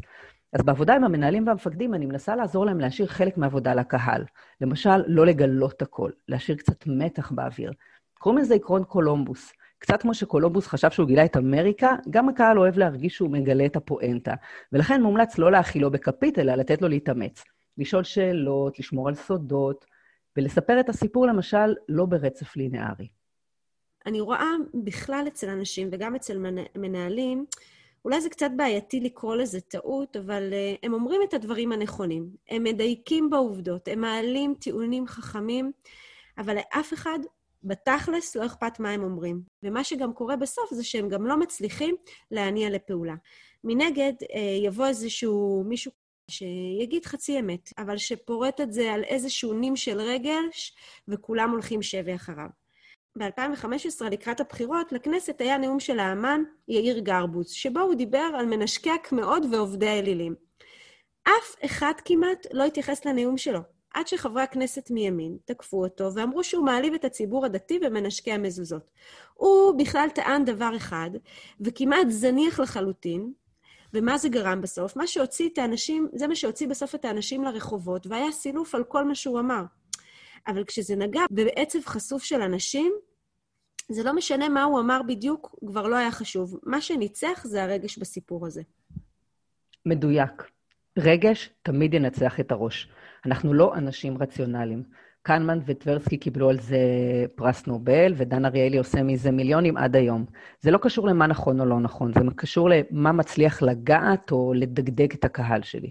אז 0.52 0.62
בעבודה 0.62 0.94
עם 0.94 1.04
המנהלים 1.04 1.46
והמפקדים, 1.46 1.94
אני 1.94 2.06
מנסה 2.06 2.36
לעזור 2.36 2.66
להם 2.66 2.80
להשאיר 2.80 3.08
חלק 3.08 3.38
מהעבודה 3.38 3.74
לקהל. 3.74 4.24
למשל, 4.60 4.96
לא 5.06 5.26
לגלות 5.26 5.82
הכל, 5.82 6.10
להשאיר 6.28 6.56
קצת 6.56 6.86
מתח 6.86 7.32
באוויר. 7.32 7.72
קוראים 8.18 8.40
לזה 8.40 8.54
עקרון 8.54 8.84
קולומבוס. 8.84 9.52
קצת 9.78 10.02
כמו 10.02 10.14
שקולומבוס 10.14 10.66
חשב 10.66 10.90
שהוא 10.90 11.06
גילה 11.06 11.24
את 11.24 11.36
אמריקה, 11.36 11.96
גם 12.10 12.28
הקהל 12.28 12.58
אוהב 12.58 12.78
להרגיש 12.78 13.14
שהוא 13.14 13.30
מגלה 13.30 13.66
את 13.66 13.76
הפואנטה. 13.76 14.34
ולכן 14.72 15.02
מומלץ 15.02 15.38
לא 15.38 15.52
להאכילו 15.52 15.90
בכפית, 15.90 16.38
אלא 16.38 16.54
לתת 16.54 16.82
לו 16.82 16.88
להתאמץ. 16.88 17.44
לשאול 17.78 18.04
שאלות, 18.04 18.78
לשמור 18.78 19.08
על 19.08 19.14
סודות, 19.14 19.84
ולספר 20.36 20.80
את 20.80 20.88
הסיפור, 20.88 21.26
למשל, 21.26 21.74
לא 21.88 22.04
ברצף 22.04 22.56
לינארי. 22.56 23.08
אני 24.06 24.20
רואה 24.20 24.50
בכלל 24.74 25.24
אצל 25.28 25.48
אנשים 25.48 25.88
וגם 25.92 26.14
אצל 26.14 26.38
מנהלים, 26.74 27.46
אולי 28.06 28.20
זה 28.20 28.30
קצת 28.30 28.50
בעייתי 28.56 29.00
לקרוא 29.00 29.36
לזה 29.36 29.60
טעות, 29.60 30.16
אבל 30.16 30.52
uh, 30.52 30.78
הם 30.82 30.94
אומרים 30.94 31.20
את 31.28 31.34
הדברים 31.34 31.72
הנכונים. 31.72 32.30
הם 32.48 32.64
מדייקים 32.64 33.30
בעובדות, 33.30 33.88
הם 33.88 34.00
מעלים 34.00 34.54
טיעונים 34.60 35.06
חכמים, 35.06 35.72
אבל 36.38 36.56
לאף 36.56 36.94
אחד 36.94 37.18
בתכלס 37.64 38.36
לא 38.36 38.46
אכפת 38.46 38.80
מה 38.80 38.90
הם 38.90 39.02
אומרים. 39.02 39.42
ומה 39.62 39.84
שגם 39.84 40.12
קורה 40.12 40.36
בסוף 40.36 40.74
זה 40.74 40.84
שהם 40.84 41.08
גם 41.08 41.26
לא 41.26 41.36
מצליחים 41.36 41.94
להניע 42.30 42.70
לפעולה. 42.70 43.14
מנגד, 43.64 44.12
uh, 44.22 44.38
יבוא 44.64 44.86
איזשהו 44.86 45.64
מישהו 45.66 45.92
שיגיד 46.30 47.06
חצי 47.06 47.38
אמת, 47.40 47.72
אבל 47.78 47.96
שפורט 47.96 48.60
את 48.60 48.72
זה 48.72 48.92
על 48.92 49.04
איזשהו 49.04 49.52
נים 49.52 49.76
של 49.76 50.00
רגש, 50.00 50.76
וכולם 51.08 51.50
הולכים 51.50 51.82
שבי 51.82 52.14
אחריו. 52.14 52.48
ב-2015, 53.18 54.04
לקראת 54.10 54.40
הבחירות, 54.40 54.92
לכנסת 54.92 55.40
היה 55.40 55.58
נאום 55.58 55.80
של 55.80 55.98
האמן 55.98 56.42
יאיר 56.68 56.98
גרבוז, 56.98 57.50
שבו 57.50 57.80
הוא 57.80 57.94
דיבר 57.94 58.30
על 58.38 58.46
מנשקי 58.46 58.90
הקמעות 58.90 59.42
ועובדי 59.52 59.88
האלילים. 59.88 60.34
אף 61.22 61.54
אחד 61.64 61.92
כמעט 62.04 62.46
לא 62.52 62.64
התייחס 62.64 63.04
לנאום 63.04 63.36
שלו, 63.36 63.60
עד 63.94 64.06
שחברי 64.06 64.42
הכנסת 64.42 64.90
מימין 64.90 65.36
תקפו 65.44 65.84
אותו 65.84 66.14
ואמרו 66.14 66.44
שהוא 66.44 66.64
מעליב 66.64 66.94
את 66.94 67.04
הציבור 67.04 67.44
הדתי 67.44 67.80
ומנשקי 67.82 68.32
המזוזות. 68.32 68.90
הוא 69.34 69.78
בכלל 69.78 70.08
טען 70.14 70.44
דבר 70.44 70.76
אחד, 70.76 71.10
וכמעט 71.60 72.06
זניח 72.10 72.60
לחלוטין, 72.60 73.32
ומה 73.96 74.18
זה 74.18 74.28
גרם 74.28 74.60
בסוף? 74.60 74.96
מה 74.96 75.06
שהוציא 75.06 75.48
את 75.52 75.58
האנשים, 75.58 76.08
זה 76.14 76.28
מה 76.28 76.34
שהוציא 76.34 76.68
בסוף 76.68 76.94
את 76.94 77.04
האנשים 77.04 77.44
לרחובות, 77.44 78.06
והיה 78.06 78.32
סילוף 78.32 78.74
על 78.74 78.84
כל 78.84 79.04
מה 79.04 79.14
שהוא 79.14 79.40
אמר. 79.40 79.62
אבל 80.46 80.64
כשזה 80.64 80.96
נגע 80.96 81.20
בעצב 81.30 81.78
חשוף 81.84 82.22
של 82.22 82.40
אנשים, 82.40 82.92
זה 83.88 84.02
לא 84.02 84.12
משנה 84.12 84.48
מה 84.48 84.62
הוא 84.62 84.80
אמר 84.80 85.00
בדיוק, 85.06 85.54
כבר 85.66 85.88
לא 85.88 85.96
היה 85.96 86.10
חשוב. 86.10 86.60
מה 86.62 86.80
שניצח 86.80 87.44
זה 87.44 87.62
הרגש 87.62 87.98
בסיפור 87.98 88.46
הזה. 88.46 88.62
מדויק. 89.86 90.50
רגש 90.98 91.50
תמיד 91.62 91.94
ינצח 91.94 92.40
את 92.40 92.52
הראש. 92.52 92.88
אנחנו 93.26 93.54
לא 93.54 93.74
אנשים 93.74 94.18
רציונליים. 94.22 94.82
קנמן 95.26 95.58
וטברסקי 95.66 96.16
קיבלו 96.16 96.50
על 96.50 96.60
זה 96.60 96.78
פרס 97.34 97.66
נובל, 97.66 98.12
ודן 98.16 98.44
אריאלי 98.44 98.78
עושה 98.78 99.02
מזה 99.02 99.30
מיליונים 99.30 99.76
עד 99.76 99.96
היום. 99.96 100.24
זה 100.60 100.70
לא 100.70 100.78
קשור 100.78 101.08
למה 101.08 101.26
נכון 101.26 101.60
או 101.60 101.64
לא 101.64 101.80
נכון, 101.80 102.12
זה 102.12 102.20
קשור 102.36 102.68
למה 102.70 103.12
מצליח 103.12 103.62
לגעת 103.62 104.32
או 104.32 104.52
לדגדג 104.54 105.12
את 105.12 105.24
הקהל 105.24 105.62
שלי. 105.62 105.90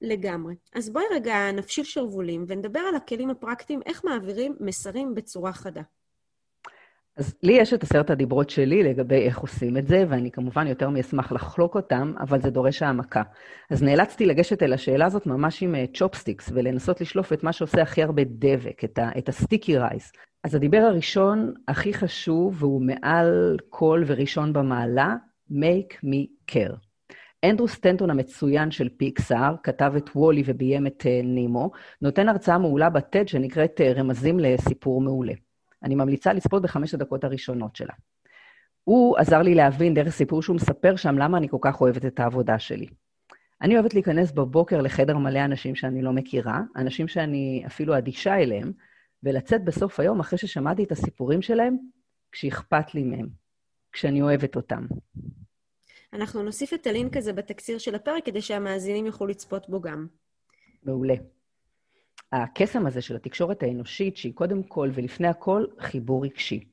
לגמרי. 0.00 0.54
אז 0.74 0.90
בואי 0.90 1.04
רגע 1.14 1.52
נפשיל 1.52 1.84
שרוולים 1.84 2.44
ונדבר 2.48 2.80
על 2.80 2.94
הכלים 2.94 3.30
הפרקטיים, 3.30 3.80
איך 3.86 4.04
מעבירים 4.04 4.56
מסרים 4.60 5.14
בצורה 5.14 5.52
חדה. 5.52 5.82
אז 7.16 7.34
לי 7.42 7.52
יש 7.52 7.74
את 7.74 7.82
עשרת 7.82 8.10
הדיברות 8.10 8.50
שלי 8.50 8.82
לגבי 8.82 9.22
איך 9.22 9.38
עושים 9.38 9.76
את 9.76 9.86
זה, 9.86 10.04
ואני 10.08 10.30
כמובן 10.30 10.66
יותר 10.66 10.90
מאשמח 10.90 11.32
לחלוק 11.32 11.74
אותם, 11.74 12.12
אבל 12.20 12.40
זה 12.40 12.50
דורש 12.50 12.82
העמקה. 12.82 13.22
אז 13.70 13.82
נאלצתי 13.82 14.26
לגשת 14.26 14.62
אל 14.62 14.72
השאלה 14.72 15.06
הזאת 15.06 15.26
ממש 15.26 15.62
עם 15.62 15.74
צ'ופסטיקס, 15.94 16.48
אה, 16.48 16.54
ולנסות 16.56 17.00
לשלוף 17.00 17.32
את 17.32 17.44
מה 17.44 17.52
שעושה 17.52 17.82
הכי 17.82 18.02
הרבה 18.02 18.22
דבק, 18.24 18.84
את, 18.84 18.98
ה- 18.98 19.10
את 19.18 19.28
ה 19.28 19.35
sticky 19.35 19.78
rice. 19.78 20.12
אז 20.44 20.54
הדיבר 20.54 20.78
הראשון, 20.78 21.54
הכי 21.68 21.94
חשוב, 21.94 22.62
והוא 22.62 22.82
מעל 22.82 23.56
כל 23.68 24.02
וראשון 24.06 24.52
במעלה, 24.52 25.14
make 25.50 25.94
me 26.04 26.52
care. 26.52 26.76
אנדרו 27.44 27.68
סטנטון 27.68 28.10
המצוין 28.10 28.70
של 28.70 28.88
פיקסאר, 28.96 29.54
כתב 29.62 29.92
את 29.96 30.10
וולי 30.16 30.42
וביים 30.46 30.86
את 30.86 31.06
אה, 31.06 31.20
נמו, 31.24 31.70
נותן 32.02 32.28
הרצאה 32.28 32.58
מעולה 32.58 32.90
בטד 32.90 33.28
שנקראת 33.28 33.80
אה, 33.80 33.92
רמזים 33.92 34.40
לסיפור 34.40 35.00
מעולה. 35.00 35.32
אני 35.84 35.94
ממליצה 35.94 36.32
לצפות 36.32 36.62
בחמש 36.62 36.94
הדקות 36.94 37.24
הראשונות 37.24 37.76
שלה. 37.76 37.94
הוא 38.84 39.18
עזר 39.18 39.42
לי 39.42 39.54
להבין 39.54 39.94
דרך 39.94 40.12
סיפור 40.12 40.42
שהוא 40.42 40.56
מספר 40.56 40.96
שם 40.96 41.18
למה 41.18 41.38
אני 41.38 41.48
כל 41.48 41.58
כך 41.60 41.80
אוהבת 41.80 42.04
את 42.04 42.20
העבודה 42.20 42.58
שלי. 42.58 42.86
אני 43.62 43.74
אוהבת 43.74 43.94
להיכנס 43.94 44.32
בבוקר 44.32 44.80
לחדר 44.80 45.18
מלא 45.18 45.44
אנשים 45.44 45.74
שאני 45.74 46.02
לא 46.02 46.12
מכירה, 46.12 46.60
אנשים 46.76 47.08
שאני 47.08 47.62
אפילו 47.66 47.98
אדישה 47.98 48.34
אליהם, 48.34 48.72
ולצאת 49.22 49.64
בסוף 49.64 50.00
היום 50.00 50.20
אחרי 50.20 50.38
ששמעתי 50.38 50.84
את 50.84 50.92
הסיפורים 50.92 51.42
שלהם, 51.42 51.76
כשאכפת 52.32 52.94
לי 52.94 53.02
מהם, 53.02 53.28
כשאני 53.92 54.22
אוהבת 54.22 54.56
אותם. 54.56 54.86
אנחנו 56.12 56.42
נוסיף 56.42 56.74
את 56.74 56.86
הלינק 56.86 57.16
הזה 57.16 57.32
בתקציר 57.32 57.78
של 57.78 57.94
הפרק 57.94 58.24
כדי 58.24 58.42
שהמאזינים 58.42 59.06
יוכלו 59.06 59.26
לצפות 59.26 59.68
בו 59.68 59.80
גם. 59.80 60.06
מעולה. 60.82 61.14
הקסם 62.32 62.86
הזה 62.86 63.02
של 63.02 63.16
התקשורת 63.16 63.62
האנושית, 63.62 64.16
שהיא 64.16 64.34
קודם 64.34 64.62
כל 64.62 64.90
ולפני 64.94 65.28
הכל 65.28 65.64
חיבור 65.78 66.24
רגשי. 66.24 66.64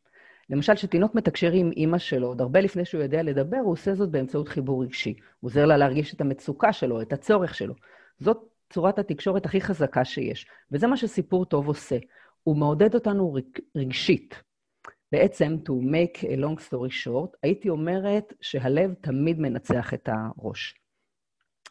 למשל, 0.50 0.76
כשתינוק 0.76 1.16
מתקשר 1.16 1.52
עם 1.52 1.72
אימא 1.72 1.98
שלו, 1.98 2.28
עוד 2.28 2.42
הרבה 2.42 2.62
לפני 2.62 2.86
שהוא 2.86 3.02
יודע 3.02 3.24
לדבר, 3.24 3.58
הוא 3.58 3.72
עושה 3.72 3.96
זאת 3.96 4.10
באמצעות 4.10 4.48
חיבור 4.48 4.84
רגשי. 4.84 5.14
הוא 5.40 5.50
עוזר 5.50 5.66
לה 5.66 5.78
להרגיש 5.78 6.14
את 6.14 6.22
המצוקה 6.22 6.74
שלו, 6.74 7.02
את 7.02 7.14
הצורך 7.14 7.56
שלו. 7.56 7.74
זאת 8.20 8.38
צורת 8.70 9.00
התקשורת 9.00 9.46
הכי 9.46 9.62
חזקה 9.62 10.06
שיש, 10.06 10.48
וזה 10.72 10.88
מה 10.88 10.98
שסיפור 10.98 11.46
טוב 11.46 11.68
עושה. 11.68 11.98
הוא 12.44 12.58
מעודד 12.58 12.96
אותנו 12.96 13.36
רגשית. 13.76 14.36
בעצם, 15.12 15.58
to 15.66 15.72
make 15.72 16.22
a 16.22 16.42
long 16.42 16.60
story 16.70 17.06
short, 17.06 17.38
הייתי 17.44 17.70
אומרת 17.70 18.34
שהלב 18.42 18.94
תמיד 18.94 19.40
מנצח 19.40 19.94
את 19.94 20.10
הראש. 20.12 20.76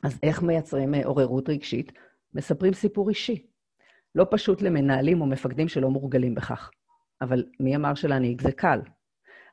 אז 0.02 0.18
איך 0.22 0.42
מייצרים 0.42 0.94
עוררות 0.94 1.48
רגשית? 1.48 1.92
מספרים 2.34 2.72
סיפור 2.72 3.08
אישי. 3.08 3.46
לא 4.18 4.26
פשוט 4.30 4.62
למנהלים 4.62 5.20
או 5.20 5.26
מפקדים 5.26 5.68
שלא 5.68 5.90
מורגלים 5.90 6.34
בכך. 6.34 6.70
אבל 7.20 7.44
מי 7.60 7.76
אמר 7.76 7.94
שלהנהיג 7.94 8.40
זה 8.40 8.52
קל? 8.52 8.80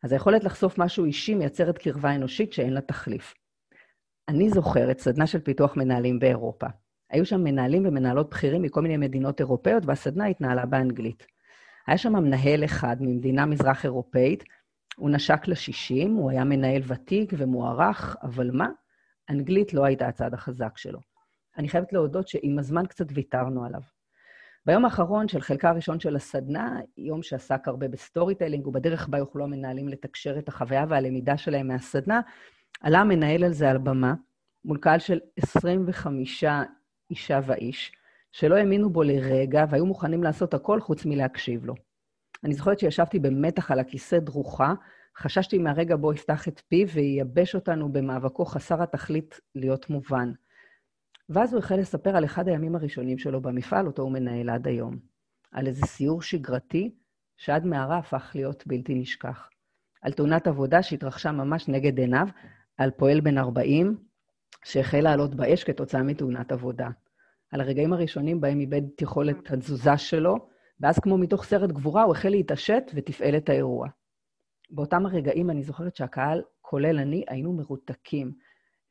אז 0.04 0.12
היכולת 0.12 0.44
לחשוף 0.44 0.78
משהו 0.78 1.06
אישי 1.06 1.36
מייצרת 1.36 1.78
קרבה 1.78 2.16
אנושית 2.16 2.54
שאין 2.54 2.74
לה 2.74 2.82
תחליף. 2.82 3.34
אני 4.30 4.50
זוכרת 4.50 5.00
סדנה 5.00 5.28
של 5.28 5.40
פיתוח 5.40 5.78
מנהלים 5.78 6.20
באירופה. 6.20 6.68
היו 7.10 7.26
שם 7.26 7.44
מנהלים 7.44 7.86
ומנהלות 7.86 8.30
בכירים 8.30 8.62
מכל 8.62 8.82
מיני 8.82 8.98
מדינות 8.98 9.40
אירופאיות, 9.40 9.86
והסדנה 9.86 10.26
התנהלה 10.26 10.66
באנגלית. 10.66 11.26
היה 11.88 11.98
שם 11.98 12.14
מנהל 12.14 12.64
אחד 12.64 12.98
ממדינה 13.00 13.46
מזרח 13.46 13.86
אירופאית, 13.86 14.44
הוא 14.96 15.10
נשק 15.10 15.48
ל-60, 15.48 16.10
הוא 16.10 16.32
היה 16.32 16.44
מנהל 16.44 16.82
ותיק 16.88 17.34
ומוערך, 17.38 18.16
אבל 18.24 18.52
מה? 18.52 18.68
אנגלית 19.30 19.74
לא 19.74 19.86
הייתה 19.86 20.08
הצד 20.08 20.34
החזק 20.34 20.78
שלו. 20.78 21.00
אני 21.58 21.70
חייבת 21.70 21.94
להודות 21.94 22.28
שעם 22.28 22.60
הזמן 22.60 22.86
קצת 22.86 23.06
ויתרנו 23.14 23.66
עליו. 23.66 23.82
ביום 24.66 24.86
האחרון 24.86 25.28
של 25.28 25.42
חלקה 25.42 25.70
הראשון 25.70 26.00
של 26.00 26.16
הסדנה, 26.16 26.80
יום 26.98 27.24
שעסק 27.24 27.68
הרבה 27.68 27.88
ב 27.88 28.36
storytelling, 28.36 28.68
ובדרך 28.68 29.08
בה 29.08 29.18
יוכלו 29.18 29.44
המנהלים 29.44 29.88
לתקשר 29.90 30.40
את 30.40 30.48
החוויה 30.48 30.86
והלמידה 30.90 31.38
שלהם 31.38 31.68
מהסדנה, 31.68 32.22
עלה 32.82 33.00
המנהל 33.00 33.44
הלזה 33.44 33.70
על 33.70 33.78
במה, 33.78 34.14
מול 34.66 34.78
קהל 34.78 35.00
של 35.00 35.20
25 35.38 36.44
אישה 37.12 37.40
ואיש, 37.46 37.92
שלא 38.32 38.56
האמינו 38.56 38.90
בו 38.90 39.04
לרגע 39.04 39.66
והיו 39.70 39.86
מוכנים 39.86 40.24
לעשות 40.24 40.54
הכל 40.54 40.80
חוץ 40.80 41.06
מלהקשיב 41.06 41.66
לו. 41.66 41.74
אני 42.44 42.54
זוכרת 42.54 42.80
שישבתי 42.80 43.20
במתח 43.20 43.72
על 43.72 43.80
הכיסא 43.80 44.20
דרוכה, 44.20 44.74
חששתי 45.18 45.58
מהרגע 45.58 45.96
בו 45.96 46.14
יפתח 46.14 46.48
את 46.48 46.62
פיו 46.68 46.88
וייבש 46.90 47.56
אותנו 47.56 47.94
במאבקו 47.94 48.46
חסר 48.46 48.84
התכלית 48.84 49.40
להיות 49.56 49.90
מובן. 49.90 50.32
ואז 51.30 51.54
הוא 51.54 51.60
החל 51.60 51.76
לספר 51.76 52.18
על 52.18 52.26
אחד 52.26 52.48
הימים 52.48 52.76
הראשונים 52.76 53.18
שלו 53.18 53.42
במפעל, 53.42 53.88
אותו 53.88 54.02
הוא 54.02 54.12
מנהל 54.12 54.50
עד 54.50 54.68
היום. 54.68 54.98
על 55.52 55.68
איזה 55.68 55.86
סיור 55.86 56.22
שגרתי 56.22 56.96
שעד 57.38 57.66
מערה 57.66 57.98
הפך 57.98 58.32
להיות 58.36 58.68
בלתי 58.68 58.96
נשכח. 58.96 59.50
על 60.02 60.12
תאונת 60.12 60.48
עבודה 60.48 60.84
שהתרחשה 60.84 61.32
ממש 61.32 61.68
נגד 61.68 62.00
עיניו, 62.00 62.28
על 62.78 62.92
פועל 62.92 63.22
בן 63.22 63.38
40 63.38 63.98
שהחל 64.66 65.02
לעלות 65.02 65.36
באש 65.36 65.64
כתוצאה 65.64 66.04
מתאונת 66.04 66.52
עבודה. 66.52 66.90
על 67.52 67.62
הרגעים 67.62 67.94
הראשונים 67.94 68.42
בהם 68.42 68.60
איבד 68.60 68.82
את 68.96 69.02
יכולת 69.02 69.52
התזוזה 69.52 69.98
שלו, 69.98 70.36
ואז 70.80 71.00
כמו 71.00 71.18
מתוך 71.18 71.44
סרט 71.44 71.72
גבורה 71.72 72.04
הוא 72.04 72.16
החל 72.16 72.30
להתעשת 72.30 72.84
ותפעל 72.96 73.38
את 73.38 73.50
האירוע. 73.50 73.88
באותם 74.70 75.06
הרגעים 75.06 75.50
אני 75.50 75.64
זוכרת 75.64 75.96
שהקהל, 75.96 76.42
כולל 76.62 77.00
אני, 77.00 77.24
היינו 77.28 77.54
מרותקים. 77.54 78.34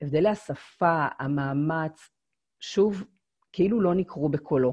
הבדלי 0.03 0.29
השפה, 0.29 1.07
המאמץ, 1.19 2.11
שוב, 2.73 3.05
כאילו 3.53 3.81
לא 3.81 3.95
נקרו 3.95 4.29
בקולו. 4.29 4.71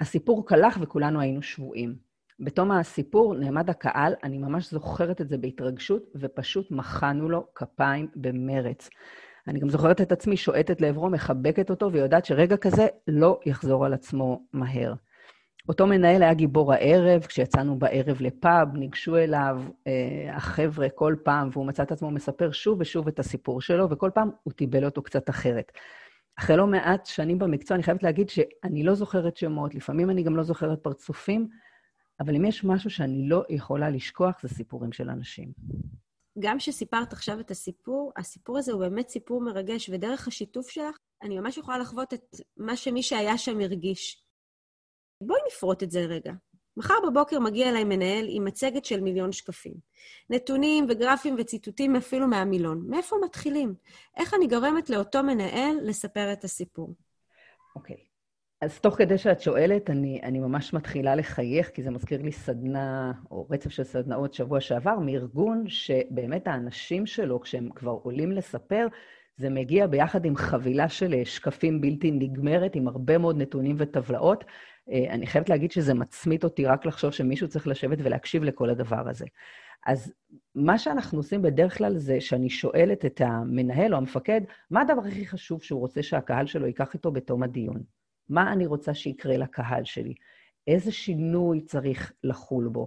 הסיפור 0.00 0.46
קלח 0.46 0.78
וכולנו 0.80 1.20
היינו 1.20 1.42
שבויים. 1.42 1.96
בתום 2.40 2.70
הסיפור 2.70 3.34
נעמד 3.34 3.70
הקהל, 3.70 4.14
אני 4.24 4.38
ממש 4.38 4.70
זוכרת 4.70 5.20
את 5.20 5.28
זה 5.28 5.38
בהתרגשות, 5.38 6.02
ופשוט 6.14 6.70
מחאנו 6.70 7.28
לו 7.28 7.46
כפיים 7.54 8.08
במרץ. 8.16 8.90
אני 9.48 9.60
גם 9.60 9.70
זוכרת 9.70 10.00
את 10.00 10.12
עצמי 10.12 10.36
שועטת 10.36 10.80
לעברו, 10.80 11.10
מחבקת 11.10 11.70
אותו, 11.70 11.92
ויודעת 11.92 12.24
שרגע 12.24 12.56
כזה 12.56 12.86
לא 13.08 13.40
יחזור 13.46 13.86
על 13.86 13.94
עצמו 13.94 14.46
מהר. 14.52 14.94
אותו 15.68 15.86
מנהל 15.86 16.22
היה 16.22 16.34
גיבור 16.34 16.72
הערב, 16.72 17.22
כשיצאנו 17.22 17.78
בערב 17.78 18.16
לפאב, 18.20 18.74
ניגשו 18.74 19.16
אליו 19.16 19.62
אה, 19.86 20.36
החבר'ה 20.36 20.88
כל 20.88 21.14
פעם, 21.24 21.48
והוא 21.52 21.66
מצא 21.66 21.82
את 21.82 21.92
עצמו 21.92 22.10
מספר 22.10 22.52
שוב 22.52 22.80
ושוב 22.80 23.08
את 23.08 23.18
הסיפור 23.18 23.60
שלו, 23.60 23.90
וכל 23.90 24.10
פעם 24.14 24.30
הוא 24.42 24.52
טיבל 24.52 24.84
אותו 24.84 25.02
קצת 25.02 25.30
אחרת. 25.30 25.72
אחרי 26.38 26.56
לא 26.56 26.66
מעט 26.66 27.06
שנים 27.06 27.38
במקצוע, 27.38 27.74
אני 27.74 27.82
חייבת 27.82 28.02
להגיד 28.02 28.28
שאני 28.28 28.82
לא 28.82 28.94
זוכרת 28.94 29.36
שמות, 29.36 29.74
לפעמים 29.74 30.10
אני 30.10 30.22
גם 30.22 30.36
לא 30.36 30.42
זוכרת 30.42 30.82
פרצופים, 30.82 31.48
אבל 32.20 32.36
אם 32.36 32.44
יש 32.44 32.64
משהו 32.64 32.90
שאני 32.90 33.28
לא 33.28 33.44
יכולה 33.48 33.90
לשכוח, 33.90 34.42
זה 34.42 34.48
סיפורים 34.48 34.92
של 34.92 35.10
אנשים. 35.10 35.52
גם 36.38 36.58
כשסיפרת 36.58 37.12
עכשיו 37.12 37.40
את 37.40 37.50
הסיפור, 37.50 38.12
הסיפור 38.16 38.58
הזה 38.58 38.72
הוא 38.72 38.80
באמת 38.80 39.08
סיפור 39.08 39.40
מרגש, 39.40 39.90
ודרך 39.92 40.28
השיתוף 40.28 40.70
שלך, 40.70 40.98
אני 41.22 41.38
ממש 41.38 41.56
יכולה 41.56 41.78
לחוות 41.78 42.14
את 42.14 42.36
מה 42.56 42.76
שמי 42.76 43.02
שהיה 43.02 43.38
שם 43.38 43.60
הרגיש. 43.60 44.24
בואי 45.20 45.40
נפרוט 45.46 45.82
את 45.82 45.90
זה 45.90 46.00
רגע. 46.00 46.32
מחר 46.76 46.94
בבוקר 47.06 47.40
מגיע 47.40 47.68
אליי 47.68 47.84
מנהל 47.84 48.26
עם 48.28 48.44
מצגת 48.44 48.84
של 48.84 49.00
מיליון 49.00 49.32
שקפים. 49.32 49.74
נתונים 50.30 50.86
וגרפים 50.88 51.36
וציטוטים 51.38 51.96
אפילו 51.96 52.26
מהמילון. 52.26 52.84
מאיפה 52.88 53.16
מתחילים? 53.24 53.74
איך 54.16 54.34
אני 54.34 54.46
גורמת 54.46 54.90
לאותו 54.90 55.22
מנהל 55.22 55.76
לספר 55.82 56.32
את 56.32 56.44
הסיפור? 56.44 56.94
אוקיי. 57.76 57.96
Okay. 57.96 58.14
אז 58.60 58.80
תוך 58.80 58.94
כדי 58.94 59.18
שאת 59.18 59.40
שואלת, 59.40 59.90
אני, 59.90 60.20
אני 60.22 60.38
ממש 60.38 60.72
מתחילה 60.72 61.14
לחייך, 61.14 61.70
כי 61.70 61.82
זה 61.82 61.90
מזכיר 61.90 62.22
לי 62.22 62.32
סדנה, 62.32 63.12
או 63.30 63.46
רצף 63.50 63.70
של 63.70 63.84
סדנאות 63.84 64.34
שבוע 64.34 64.60
שעבר, 64.60 64.98
מארגון 64.98 65.64
שבאמת 65.68 66.46
האנשים 66.46 67.06
שלו, 67.06 67.40
כשהם 67.40 67.68
כבר 67.74 67.90
עולים 67.90 68.32
לספר, 68.32 68.86
זה 69.36 69.50
מגיע 69.50 69.86
ביחד 69.86 70.24
עם 70.24 70.36
חבילה 70.36 70.88
של 70.88 71.24
שקפים 71.24 71.80
בלתי 71.80 72.10
נגמרת, 72.10 72.74
עם 72.74 72.88
הרבה 72.88 73.18
מאוד 73.18 73.36
נתונים 73.36 73.76
וטבלאות. 73.78 74.44
אה, 74.90 75.14
אני 75.14 75.26
חייבת 75.26 75.48
להגיד 75.48 75.72
שזה 75.72 75.94
מצמית 75.94 76.44
אותי 76.44 76.66
רק 76.66 76.86
לחשוב 76.86 77.10
שמישהו 77.10 77.48
צריך 77.48 77.68
לשבת 77.68 77.98
ולהקשיב 78.00 78.44
לכל 78.44 78.70
הדבר 78.70 79.08
הזה. 79.08 79.24
אז 79.86 80.12
מה 80.54 80.78
שאנחנו 80.78 81.18
עושים 81.18 81.42
בדרך 81.42 81.78
כלל 81.78 81.98
זה 81.98 82.20
שאני 82.20 82.50
שואלת 82.50 83.04
את 83.04 83.20
המנהל 83.20 83.92
או 83.92 83.98
המפקד, 83.98 84.40
מה 84.70 84.80
הדבר 84.80 85.06
הכי 85.06 85.26
חשוב 85.26 85.62
שהוא 85.62 85.80
רוצה 85.80 86.02
שהקהל 86.02 86.46
שלו 86.46 86.66
ייקח 86.66 86.94
איתו 86.94 87.12
בתום 87.12 87.42
הדיון? 87.42 87.82
מה 88.28 88.52
אני 88.52 88.66
רוצה 88.66 88.94
שיקרה 88.94 89.36
לקהל 89.36 89.84
שלי? 89.84 90.14
איזה 90.66 90.92
שינוי 90.92 91.60
צריך 91.60 92.12
לחול 92.24 92.68
בו? 92.68 92.86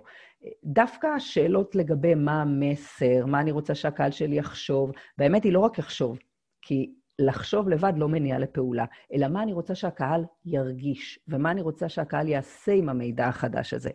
דווקא 0.63 1.07
השאלות 1.07 1.75
לגבי 1.75 2.15
מה 2.15 2.41
המסר, 2.41 3.25
מה 3.25 3.39
אני 3.39 3.51
רוצה 3.51 3.75
שהקהל 3.75 4.11
שלי 4.11 4.37
יחשוב, 4.37 4.91
באמת 5.17 5.43
היא 5.43 5.53
לא 5.53 5.59
רק 5.59 5.77
יחשוב, 5.77 6.19
כי 6.61 6.93
לחשוב 7.19 7.69
לבד 7.69 7.93
לא 7.95 8.09
מניע 8.09 8.39
לפעולה, 8.39 8.86
אלא 9.13 9.27
מה 9.27 9.43
אני 9.43 9.53
רוצה 9.53 9.75
שהקהל 9.75 10.25
ירגיש, 10.45 11.19
ומה 11.27 11.51
אני 11.51 11.62
רוצה 11.62 11.89
שהקהל 11.89 12.27
יעשה 12.27 12.71
עם 12.71 12.89
המידע 12.89 13.27
החדש 13.27 13.74
הזה. 13.74 13.89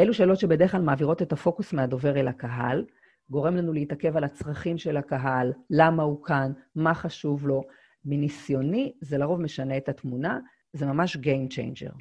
אלו 0.00 0.14
שאלות 0.14 0.38
שבדרך 0.38 0.70
כלל 0.70 0.82
מעבירות 0.82 1.22
את 1.22 1.32
הפוקוס 1.32 1.72
מהדובר 1.72 2.16
אל 2.16 2.28
הקהל, 2.28 2.84
גורם 3.30 3.56
לנו 3.56 3.72
להתעכב 3.72 4.16
על 4.16 4.24
הצרכים 4.24 4.78
של 4.78 4.96
הקהל, 4.96 5.52
למה 5.70 6.02
הוא 6.02 6.24
כאן, 6.24 6.52
מה 6.74 6.94
חשוב 6.94 7.46
לו. 7.46 7.62
מניסיוני, 8.04 8.92
זה 9.00 9.18
לרוב 9.18 9.40
משנה 9.40 9.76
את 9.76 9.88
התמונה, 9.88 10.38
זה 10.72 10.86
ממש 10.86 11.16
Game 11.16 11.52
Changer. 11.52 11.92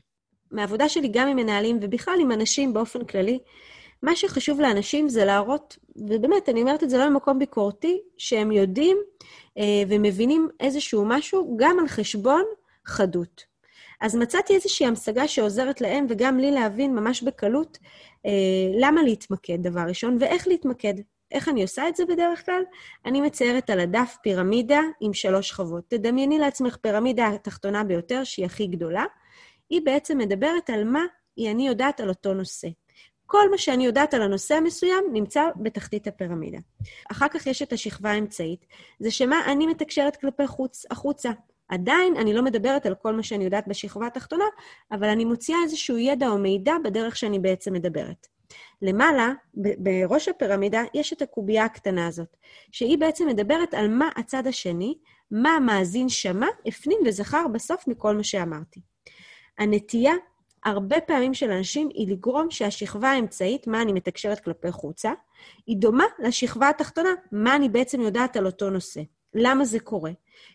מהעבודה 0.51 0.89
שלי 0.89 1.07
גם 1.13 1.27
עם 1.27 1.37
מנהלים, 1.37 1.79
ובכלל 1.81 2.13
עם 2.21 2.31
אנשים 2.31 2.73
באופן 2.73 3.05
כללי, 3.05 3.39
מה 4.03 4.15
שחשוב 4.15 4.61
לאנשים 4.61 5.09
זה 5.09 5.25
להראות, 5.25 5.77
ובאמת, 5.95 6.49
אני 6.49 6.61
אומרת 6.61 6.83
את 6.83 6.89
זה 6.89 6.97
לא 6.97 7.09
ממקום 7.09 7.39
ביקורתי, 7.39 8.01
שהם 8.17 8.51
יודעים 8.51 8.97
אה, 9.57 9.83
ומבינים 9.89 10.49
איזשהו 10.59 11.05
משהו 11.05 11.57
גם 11.59 11.79
על 11.79 11.87
חשבון 11.87 12.43
חדות. 12.85 13.43
אז 14.01 14.15
מצאתי 14.15 14.55
איזושהי 14.55 14.85
המשגה 14.85 15.27
שעוזרת 15.27 15.81
להם 15.81 16.05
וגם 16.09 16.39
לי 16.39 16.51
להבין 16.51 16.95
ממש 16.95 17.23
בקלות 17.23 17.77
אה, 18.25 18.31
למה 18.79 19.03
להתמקד, 19.03 19.57
דבר 19.61 19.81
ראשון, 19.81 20.17
ואיך 20.19 20.47
להתמקד. 20.47 20.93
איך 21.31 21.49
אני 21.49 21.61
עושה 21.61 21.87
את 21.87 21.95
זה 21.95 22.05
בדרך 22.05 22.45
כלל? 22.45 22.61
אני 23.05 23.21
מציירת 23.21 23.69
על 23.69 23.79
הדף 23.79 24.17
פירמידה 24.23 24.81
עם 25.01 25.13
שלוש 25.13 25.49
שכבות. 25.49 25.83
תדמייני 25.87 26.39
לעצמך 26.39 26.77
פירמידה 26.77 27.27
התחתונה 27.27 27.83
ביותר, 27.83 28.23
שהיא 28.23 28.45
הכי 28.45 28.67
גדולה. 28.67 29.05
היא 29.69 29.81
בעצם 29.85 30.17
מדברת 30.17 30.69
על 30.69 30.83
מה 30.83 31.05
אני 31.39 31.67
יודעת 31.67 31.99
על 31.99 32.09
אותו 32.09 32.33
נושא. 32.33 32.67
כל 33.31 33.51
מה 33.51 33.57
שאני 33.57 33.85
יודעת 33.85 34.13
על 34.13 34.21
הנושא 34.21 34.55
המסוים 34.55 35.03
נמצא 35.13 35.43
בתחתית 35.55 36.07
הפירמידה. 36.07 36.57
אחר 37.11 37.27
כך 37.27 37.47
יש 37.47 37.61
את 37.61 37.73
השכבה 37.73 38.11
האמצעית, 38.11 38.65
זה 38.99 39.11
שמה 39.11 39.51
אני 39.51 39.67
מתקשרת 39.67 40.15
כלפי 40.15 40.47
חוץ, 40.47 40.85
החוצה. 40.91 41.31
עדיין 41.69 42.15
אני 42.17 42.33
לא 42.33 42.41
מדברת 42.41 42.85
על 42.85 42.95
כל 42.95 43.13
מה 43.13 43.23
שאני 43.23 43.43
יודעת 43.43 43.67
בשכבה 43.67 44.07
התחתונה, 44.07 44.43
אבל 44.91 45.09
אני 45.09 45.25
מוציאה 45.25 45.57
איזשהו 45.63 45.97
ידע 45.97 46.27
או 46.27 46.37
מידע 46.37 46.73
בדרך 46.83 47.15
שאני 47.17 47.39
בעצם 47.39 47.73
מדברת. 47.73 48.27
למעלה, 48.81 49.31
בראש 49.53 50.27
הפירמידה, 50.27 50.83
יש 50.93 51.13
את 51.13 51.21
הקובייה 51.21 51.65
הקטנה 51.65 52.07
הזאת, 52.07 52.37
שהיא 52.71 52.97
בעצם 52.97 53.27
מדברת 53.27 53.73
על 53.73 53.87
מה 53.87 54.09
הצד 54.15 54.47
השני, 54.47 54.97
מה 55.31 55.49
המאזין 55.49 56.09
שמע, 56.09 56.47
הפנים 56.65 56.99
וזכר 57.05 57.47
בסוף 57.47 57.87
מכל 57.87 58.15
מה 58.15 58.23
שאמרתי. 58.23 58.81
הנטייה, 59.57 60.13
הרבה 60.65 61.01
פעמים 61.01 61.33
של 61.33 61.51
אנשים, 61.51 61.89
היא 61.93 62.11
לגרום 62.11 62.51
שהשכבה 62.51 63.11
האמצעית, 63.11 63.67
מה 63.67 63.81
אני 63.81 63.93
מתקשרת 63.93 64.39
כלפי 64.39 64.71
חוצה, 64.71 65.11
היא 65.67 65.77
דומה 65.77 66.05
לשכבה 66.19 66.69
התחתונה, 66.69 67.09
מה 67.31 67.55
אני 67.55 67.69
בעצם 67.69 68.01
יודעת 68.01 68.37
על 68.37 68.45
אותו 68.45 68.69
נושא. 68.69 69.01
למה 69.33 69.65
זה 69.65 69.79
קורה? 69.79 70.11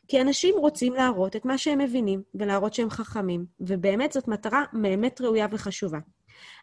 כי 0.08 0.20
אנשים 0.20 0.54
רוצים 0.58 0.92
להראות 0.92 1.36
את 1.36 1.44
מה 1.44 1.58
שהם 1.58 1.78
מבינים 1.78 2.22
ולהראות 2.34 2.74
שהם 2.74 2.90
חכמים, 2.90 3.46
ובאמת 3.60 4.12
זאת 4.12 4.28
מטרה 4.28 4.64
באמת 4.72 5.20
ראויה 5.20 5.46
וחשובה. 5.50 5.98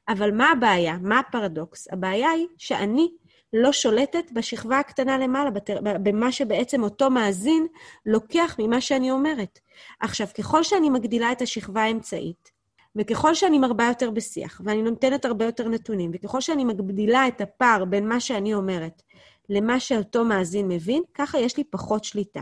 אבל 0.09 0.31
מה 0.31 0.51
הבעיה? 0.51 0.97
מה 1.01 1.19
הפרדוקס? 1.19 1.87
הבעיה 1.91 2.29
היא 2.29 2.47
שאני 2.57 3.07
לא 3.53 3.71
שולטת 3.71 4.31
בשכבה 4.33 4.79
הקטנה 4.79 5.17
למעלה, 5.17 5.49
בתר... 5.49 5.79
במה 6.03 6.31
שבעצם 6.31 6.83
אותו 6.83 7.09
מאזין 7.09 7.67
לוקח 8.05 8.55
ממה 8.59 8.81
שאני 8.81 9.11
אומרת. 9.11 9.59
עכשיו, 9.99 10.27
ככל 10.37 10.63
שאני 10.63 10.89
מגדילה 10.89 11.31
את 11.31 11.41
השכבה 11.41 11.81
האמצעית, 11.83 12.51
וככל 12.95 13.33
שאני 13.33 13.59
מרבה 13.59 13.87
יותר 13.87 14.11
בשיח, 14.11 14.61
ואני 14.65 14.81
נותנת 14.81 15.25
הרבה 15.25 15.45
יותר 15.45 15.69
נתונים, 15.69 16.11
וככל 16.13 16.41
שאני 16.41 16.63
מגדילה 16.63 17.27
את 17.27 17.41
הפער 17.41 17.85
בין 17.85 18.07
מה 18.07 18.19
שאני 18.19 18.53
אומרת 18.53 19.01
למה 19.49 19.79
שאותו 19.79 20.25
מאזין 20.25 20.67
מבין, 20.67 21.03
ככה 21.13 21.39
יש 21.39 21.57
לי 21.57 21.63
פחות 21.63 22.03
שליטה. 22.03 22.41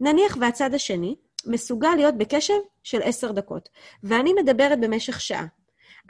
נניח 0.00 0.36
והצד 0.40 0.74
השני 0.74 1.16
מסוגל 1.46 1.94
להיות 1.96 2.18
בקשב 2.18 2.58
של 2.82 3.02
עשר 3.02 3.32
דקות, 3.32 3.68
ואני 4.02 4.32
מדברת 4.32 4.80
במשך 4.80 5.20
שעה. 5.20 5.46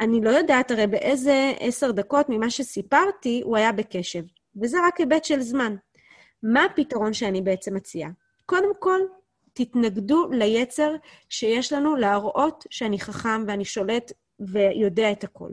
אני 0.01 0.21
לא 0.21 0.31
יודעת 0.31 0.71
הרי 0.71 0.87
באיזה 0.87 1.53
עשר 1.61 1.91
דקות 1.91 2.27
ממה 2.29 2.51
שסיפרתי 2.51 3.41
הוא 3.45 3.57
היה 3.57 3.73
בקשב, 3.73 4.23
וזה 4.57 4.79
רק 4.87 5.01
היבט 5.01 5.25
של 5.25 5.41
זמן. 5.41 5.77
מה 6.43 6.65
הפתרון 6.65 7.13
שאני 7.13 7.43
בעצם 7.43 7.75
מציעה? 7.75 8.11
קודם 8.47 8.73
כל, 8.79 9.01
תתנגדו 9.65 10.29
ליצר 10.31 10.95
שיש 11.29 11.73
לנו 11.73 11.97
להראות 11.97 12.67
שאני 12.71 13.01
חכם 13.01 13.45
ואני 13.47 13.65
שולט 13.65 14.13
ויודע 14.41 15.13
את 15.13 15.25
הכול. 15.25 15.53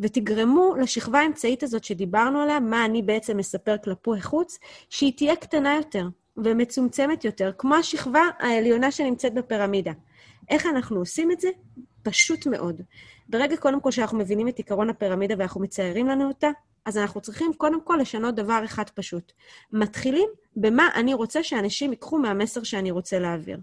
ותגרמו 0.00 0.74
לשכבה 0.76 1.18
האמצעית 1.20 1.62
הזאת 1.62 1.84
שדיברנו 1.84 2.40
עליה, 2.40 2.60
מה 2.60 2.84
אני 2.84 3.02
בעצם 3.02 3.36
מספר 3.36 3.76
כלפי 3.84 4.20
חוץ, 4.22 4.58
שהיא 4.90 5.12
תהיה 5.16 5.36
קטנה 5.36 5.74
יותר 5.76 6.08
ומצומצמת 6.36 7.24
יותר, 7.24 7.52
כמו 7.58 7.74
השכבה 7.74 8.22
העליונה 8.38 8.90
שנמצאת 8.90 9.34
בפירמידה. 9.34 9.92
איך 10.48 10.66
אנחנו 10.66 10.98
עושים 10.98 11.32
את 11.32 11.40
זה? 11.40 11.48
פשוט 12.02 12.46
מאוד. 12.46 12.82
ברגע, 13.28 13.56
קודם 13.56 13.80
כל, 13.80 13.90
שאנחנו 13.90 14.18
מבינים 14.18 14.48
את 14.48 14.58
עקרון 14.58 14.90
הפירמידה 14.90 15.34
ואנחנו 15.38 15.60
מציירים 15.60 16.06
לנו 16.06 16.28
אותה, 16.28 16.48
אז 16.84 16.98
אנחנו 16.98 17.20
צריכים 17.20 17.52
קודם 17.56 17.80
כל 17.80 17.98
לשנות 18.00 18.34
דבר 18.34 18.60
אחד 18.64 18.90
פשוט. 18.90 19.32
מתחילים 19.72 20.28
במה 20.56 20.88
אני 20.94 21.14
רוצה 21.14 21.42
שאנשים 21.42 21.90
ייקחו 21.90 22.18
מהמסר 22.18 22.62
שאני 22.62 22.90
רוצה 22.90 23.18
להעביר. 23.18 23.58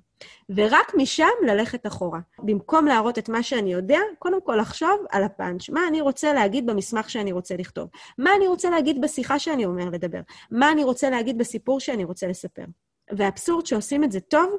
ורק 0.50 0.96
משם 0.98 1.28
ללכת 1.48 1.88
אחורה. 1.88 2.20
במקום 2.40 2.86
להראות 2.86 3.18
את 3.18 3.30
מה 3.30 3.44
שאני 3.44 3.74
יודע, 3.74 4.00
קודם 4.20 4.42
כל 4.42 4.58
לחשוב 4.62 5.06
על 5.12 5.24
הפאנץ'. 5.24 5.70
מה 5.70 5.88
אני 5.88 6.02
רוצה 6.02 6.34
להגיד 6.34 6.66
במסמך 6.66 7.10
שאני 7.10 7.32
רוצה 7.32 7.56
לכתוב? 7.58 7.90
מה 8.18 8.30
אני 8.38 8.48
רוצה 8.48 8.70
להגיד 8.70 9.02
בשיחה 9.02 9.40
שאני 9.40 9.66
אומר 9.66 9.90
לדבר? 9.90 10.22
מה 10.52 10.72
אני 10.72 10.84
רוצה 10.84 11.10
להגיד 11.10 11.38
בסיפור 11.38 11.80
שאני 11.80 12.04
רוצה 12.04 12.28
לספר? 12.28 12.66
והאבסורד 13.12 13.66
שעושים 13.66 14.04
את 14.04 14.12
זה 14.12 14.20
טוב, 14.20 14.58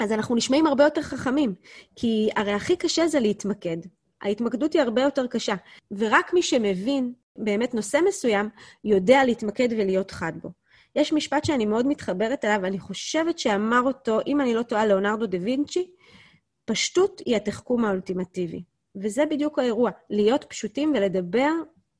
אז 0.00 0.12
אנחנו 0.12 0.34
נשמעים 0.34 0.66
הרבה 0.66 0.84
יותר 0.84 1.02
חכמים. 1.02 1.54
כי 1.96 2.30
הרי 2.36 2.52
הכי 2.52 2.76
קשה 2.76 3.08
זה 3.08 3.20
להתמקד. 3.20 3.76
ההתמקדות 4.22 4.72
היא 4.72 4.82
הרבה 4.82 5.02
יותר 5.02 5.26
קשה, 5.26 5.54
ורק 5.90 6.34
מי 6.34 6.42
שמבין 6.42 7.12
באמת 7.36 7.74
נושא 7.74 7.98
מסוים, 8.08 8.48
יודע 8.84 9.24
להתמקד 9.24 9.68
ולהיות 9.70 10.10
חד 10.10 10.32
בו. 10.42 10.50
יש 10.96 11.12
משפט 11.12 11.44
שאני 11.44 11.66
מאוד 11.66 11.86
מתחברת 11.86 12.44
אליו, 12.44 12.60
ואני 12.62 12.78
חושבת 12.78 13.38
שאמר 13.38 13.80
אותו, 13.84 14.18
אם 14.26 14.40
אני 14.40 14.54
לא 14.54 14.62
טועה, 14.62 14.86
ליאונרדו 14.86 15.26
דה 15.26 15.38
וינצ'י, 15.40 15.90
פשטות 16.64 17.22
היא 17.26 17.36
התחכום 17.36 17.84
האולטימטיבי. 17.84 18.62
וזה 18.96 19.26
בדיוק 19.30 19.58
האירוע, 19.58 19.90
להיות 20.10 20.44
פשוטים 20.48 20.92
ולדבר 20.94 21.50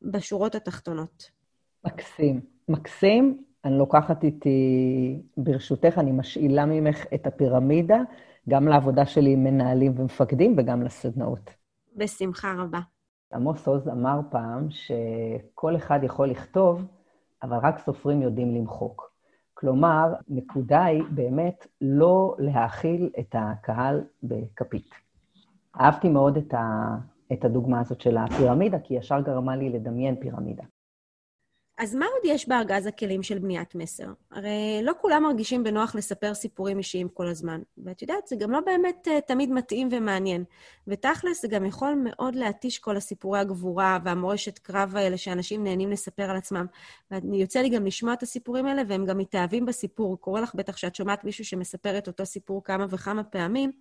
בשורות 0.03 0.55
התחתונות. 0.55 1.31
מקסים. 1.85 2.40
מקסים. 2.68 3.44
אני 3.64 3.79
לוקחת 3.79 4.25
איתי, 4.25 4.59
ברשותך, 5.37 5.99
אני 5.99 6.12
משאילה 6.12 6.66
ממך 6.66 7.05
את 7.14 7.27
הפירמידה, 7.27 7.99
גם 8.49 8.68
לעבודה 8.68 9.07
שלי 9.07 9.33
עם 9.33 9.44
מנהלים 9.44 9.92
ומפקדים 9.97 10.55
וגם 10.59 10.83
לסדנאות. 10.83 11.51
בשמחה 11.97 12.55
רבה. 12.59 12.81
עמוס 13.35 13.68
עוז 13.68 13.88
אמר 13.88 14.20
פעם 14.31 14.66
שכל 14.70 15.77
אחד 15.77 16.01
יכול 16.03 16.29
לכתוב, 16.29 16.87
אבל 17.42 17.57
רק 17.57 17.79
סופרים 17.79 18.23
יודעים 18.23 18.55
למחוק. 18.55 19.11
כלומר, 19.55 20.14
נקודה 20.29 20.85
היא 20.85 21.03
באמת 21.11 21.66
לא 21.81 22.35
להאכיל 22.38 23.11
את 23.18 23.35
הקהל 23.38 24.05
בכפית. 24.23 24.90
אהבתי 25.81 26.09
מאוד 26.09 26.37
את, 26.37 26.55
ה, 26.55 26.97
את 27.33 27.44
הדוגמה 27.44 27.81
הזאת 27.81 28.01
של 28.01 28.16
הפירמידה, 28.16 28.79
כי 28.79 28.94
ישר 28.94 29.20
גרמה 29.20 29.57
לי 29.57 29.70
לדמיין 29.70 30.16
פירמידה. 30.20 30.64
אז 31.78 31.94
מה 31.94 32.06
עוד 32.06 32.20
יש 32.24 32.48
בארגז 32.48 32.87
הכלים 32.87 33.22
של 33.22 33.38
בניית 33.38 33.74
מסר? 33.74 34.06
הרי 34.30 34.80
לא 34.82 34.92
כולם 35.00 35.22
מרגישים 35.22 35.64
בנוח 35.64 35.94
לספר 35.94 36.34
סיפורים 36.34 36.78
אישיים 36.78 37.08
כל 37.08 37.28
הזמן. 37.28 37.60
ואת 37.84 38.02
יודעת, 38.02 38.26
זה 38.26 38.37
גם 38.37 38.50
לא 38.50 38.60
באמת 38.60 39.08
uh, 39.08 39.20
תמיד 39.26 39.50
מתאים 39.50 39.88
ומעניין. 39.92 40.44
ותכלס, 40.88 41.42
זה 41.42 41.48
גם 41.48 41.64
יכול 41.64 41.94
מאוד 42.04 42.34
להתיש 42.34 42.78
כל 42.78 42.96
הסיפורי 42.96 43.38
הגבורה 43.38 43.98
והמורשת 44.04 44.58
קרב 44.58 44.96
האלה 44.96 45.16
שאנשים 45.16 45.64
נהנים 45.64 45.90
לספר 45.90 46.30
על 46.30 46.37
עצמם. 46.37 46.66
ויוצא 47.10 47.60
לי 47.60 47.68
גם 47.68 47.87
לשמוע 47.87 48.12
את 48.12 48.22
הסיפורים 48.22 48.66
האלה, 48.66 48.82
והם 48.88 49.06
גם 49.06 49.18
מתאהבים 49.18 49.66
בסיפור. 49.66 50.20
קורה 50.20 50.40
לך 50.40 50.54
בטח 50.54 50.76
שאת 50.76 50.94
שומעת 50.94 51.24
מישהו 51.24 51.44
שמספר 51.44 51.98
את 51.98 52.06
אותו 52.06 52.26
סיפור 52.26 52.64
כמה 52.64 52.87
וכמה 52.90 53.24
פעמים, 53.24 53.72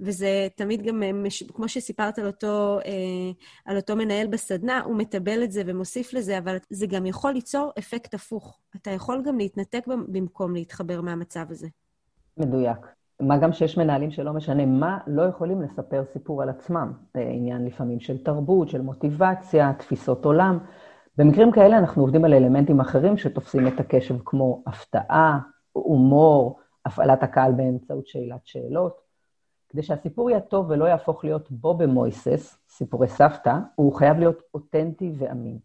וזה 0.00 0.48
תמיד 0.56 0.82
גם, 0.82 1.02
אה, 1.02 1.10
כמו 1.54 1.68
שסיפרת 1.68 2.18
על 2.18 2.26
אותו, 2.26 2.78
אה, 2.86 3.30
על 3.64 3.76
אותו 3.76 3.96
מנהל 3.96 4.26
בסדנה, 4.26 4.80
הוא 4.84 4.96
מטבל 4.96 5.42
את 5.44 5.52
זה 5.52 5.62
ומוסיף 5.66 6.14
לזה, 6.14 6.38
אבל 6.38 6.56
זה 6.70 6.86
גם 6.86 7.06
יכול 7.06 7.32
ליצור 7.32 7.72
אפקט 7.78 8.14
הפוך. 8.14 8.58
אתה 8.76 8.90
יכול 8.90 9.22
גם 9.24 9.38
להתנתק 9.38 9.86
במקום 9.86 10.54
להתחבר 10.54 11.00
מהמצב 11.00 11.44
הזה. 11.50 11.68
מדויק. 12.36 12.86
מה 13.20 13.38
גם 13.38 13.52
שיש 13.52 13.78
מנהלים 13.78 14.10
שלא 14.10 14.32
משנה 14.32 14.66
מה, 14.66 14.98
לא 15.06 15.22
יכולים 15.22 15.62
לספר 15.62 16.04
סיפור 16.12 16.42
על 16.42 16.48
עצמם. 16.48 16.92
זה 17.14 17.20
עניין 17.20 17.64
לפעמים 17.64 18.00
של 18.00 18.24
תרבות, 18.24 18.68
של 18.68 18.80
מוטיבציה, 18.80 19.72
תפיסות 19.78 20.24
עולם. 20.24 20.58
במקרים 21.18 21.52
כאלה 21.52 21.78
אנחנו 21.78 22.02
עובדים 22.02 22.24
על 22.24 22.34
אלמנטים 22.34 22.80
אחרים 22.80 23.16
שתופסים 23.16 23.68
את 23.68 23.80
הקשב, 23.80 24.14
כמו 24.24 24.62
הפתעה, 24.66 25.38
הומור, 25.72 26.60
הפעלת 26.86 27.22
הקהל 27.22 27.52
באמצעות 27.52 28.06
שאלת 28.06 28.40
שאלות. 28.44 29.09
כדי 29.70 29.82
שהסיפור 29.82 30.30
יהיה 30.30 30.40
טוב 30.40 30.66
ולא 30.70 30.84
יהפוך 30.84 31.24
להיות 31.24 31.50
בובה 31.50 31.86
מייסס, 31.86 32.58
סיפורי 32.68 33.08
סבתא, 33.08 33.54
הוא 33.74 33.92
חייב 33.92 34.18
להיות 34.18 34.42
אותנטי 34.54 35.12
ואמין. 35.18 35.58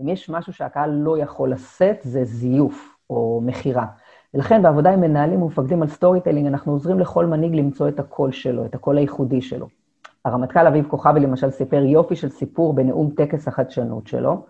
אם 0.00 0.08
יש 0.08 0.30
משהו 0.30 0.52
שהקהל 0.52 0.90
לא 0.90 1.18
יכול 1.18 1.52
לשאת, 1.52 1.98
זה 2.02 2.24
זיוף 2.24 2.96
או 3.10 3.40
מכירה. 3.44 3.86
ולכן 4.34 4.62
בעבודה 4.62 4.90
עם 4.90 5.00
מנהלים 5.00 5.42
ומפקדים 5.42 5.82
על 5.82 5.88
storytelling, 5.88 6.46
אנחנו 6.46 6.72
עוזרים 6.72 6.98
לכל 6.98 7.26
מנהיג 7.26 7.54
למצוא 7.54 7.88
את 7.88 8.00
הקול 8.00 8.32
שלו, 8.32 8.64
את 8.64 8.74
הקול 8.74 8.98
הייחודי 8.98 9.40
שלו. 9.40 9.68
הרמטכ"ל 10.24 10.66
אביב 10.66 10.86
כוכבי 10.88 11.20
למשל 11.20 11.50
סיפר 11.50 11.84
יופי 11.84 12.16
של 12.16 12.28
סיפור 12.28 12.74
בנאום 12.74 13.10
טקס 13.10 13.48
החדשנות 13.48 14.06
שלו. 14.06 14.46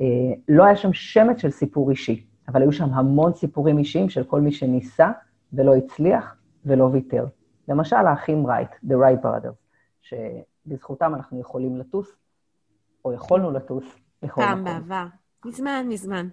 אה, 0.00 0.06
לא 0.48 0.64
היה 0.64 0.76
שם 0.76 0.92
שמץ 0.92 1.40
של 1.40 1.50
סיפור 1.50 1.90
אישי, 1.90 2.24
אבל 2.48 2.62
היו 2.62 2.72
שם 2.72 2.94
המון 2.94 3.34
סיפורים 3.34 3.78
אישיים 3.78 4.08
של 4.08 4.24
כל 4.24 4.40
מי 4.40 4.52
שניסה 4.52 5.10
ולא 5.52 5.76
הצליח 5.76 6.36
ולא 6.66 6.84
ויתר. 6.84 7.26
למשל, 7.68 7.96
האחים 7.96 8.46
רייט, 8.46 8.70
The 8.70 8.94
Wright 8.94 9.24
Brothers, 9.24 9.56
שבזכותם 10.02 11.14
אנחנו 11.14 11.40
יכולים 11.40 11.76
לטוס, 11.76 12.16
או 13.04 13.12
יכולנו 13.12 13.50
לטוס 13.50 13.84
לכל 14.22 14.42
מקום. 14.42 14.44
פעם 14.44 14.64
בעבר. 14.64 15.06
מזמן, 15.44 15.86
מזמן. 15.88 16.28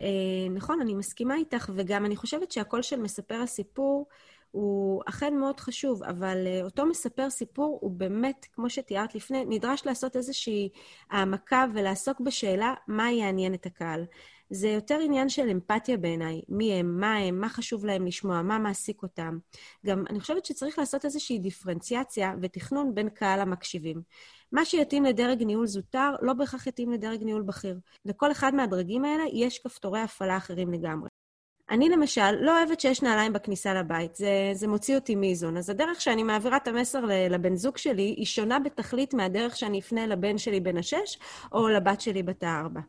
אה, 0.00 0.06
נכון, 0.50 0.80
אני 0.80 0.94
מסכימה 0.94 1.34
איתך, 1.34 1.70
וגם 1.74 2.04
אני 2.04 2.16
חושבת 2.16 2.52
שהקול 2.52 2.82
של 2.82 3.00
מספר 3.00 3.40
הסיפור 3.42 4.06
הוא 4.50 5.02
אכן 5.06 5.36
מאוד 5.36 5.60
חשוב, 5.60 6.02
אבל 6.02 6.46
אה, 6.46 6.62
אותו 6.62 6.86
מספר 6.86 7.30
סיפור 7.30 7.78
הוא 7.80 7.90
באמת, 7.90 8.46
כמו 8.52 8.70
שתיארת 8.70 9.14
לפני, 9.14 9.44
נדרש 9.44 9.86
לעשות 9.86 10.16
איזושהי 10.16 10.68
העמקה 11.10 11.64
ולעסוק 11.74 12.20
בשאלה 12.20 12.74
מה 12.88 13.10
יעניין 13.10 13.54
את 13.54 13.66
הקהל. 13.66 14.04
זה 14.50 14.68
יותר 14.68 14.98
עניין 15.04 15.28
של 15.28 15.48
אמפתיה 15.50 15.96
בעיניי. 15.96 16.40
מי 16.48 16.72
הם, 16.72 17.00
מה 17.00 17.16
הם, 17.16 17.40
מה 17.40 17.48
חשוב 17.48 17.84
להם 17.84 18.06
לשמוע, 18.06 18.42
מה 18.42 18.58
מעסיק 18.58 19.02
אותם. 19.02 19.38
גם 19.86 20.04
אני 20.10 20.20
חושבת 20.20 20.44
שצריך 20.44 20.78
לעשות 20.78 21.04
איזושהי 21.04 21.38
דיפרנציאציה 21.38 22.34
ותכנון 22.40 22.94
בין 22.94 23.08
קהל 23.08 23.40
המקשיבים. 23.40 24.02
מה 24.52 24.64
שיתאים 24.64 25.04
לדרג 25.04 25.42
ניהול 25.42 25.66
זוטר, 25.66 26.14
לא 26.22 26.32
בהכרח 26.32 26.66
יתאים 26.66 26.92
לדרג 26.92 27.22
ניהול 27.22 27.42
בכיר. 27.42 27.78
לכל 28.04 28.32
אחד 28.32 28.54
מהדרגים 28.54 29.04
האלה 29.04 29.24
יש 29.32 29.58
כפתורי 29.58 30.00
הפעלה 30.00 30.36
אחרים 30.36 30.72
לגמרי. 30.72 31.08
אני 31.70 31.88
למשל 31.88 32.30
לא 32.30 32.58
אוהבת 32.58 32.80
שיש 32.80 33.02
נעליים 33.02 33.32
בכניסה 33.32 33.74
לבית, 33.74 34.14
זה, 34.14 34.50
זה 34.52 34.68
מוציא 34.68 34.94
אותי 34.94 35.14
מאיזון. 35.14 35.56
אז 35.56 35.70
הדרך 35.70 36.00
שאני 36.00 36.22
מעבירה 36.22 36.56
את 36.56 36.68
המסר 36.68 37.04
לבן 37.30 37.56
זוג 37.56 37.76
שלי 37.76 38.14
היא 38.16 38.26
שונה 38.26 38.58
בתכלית 38.58 39.14
מהדרך 39.14 39.56
שאני 39.56 39.80
אפנה 39.80 40.06
לבן 40.06 40.38
שלי 40.38 40.60
בן 40.60 40.76
השש 40.76 41.18
או 41.52 41.68
לבת 41.68 42.00
שלי 42.00 42.22
בת 42.22 42.42
הארבע. 42.42 42.80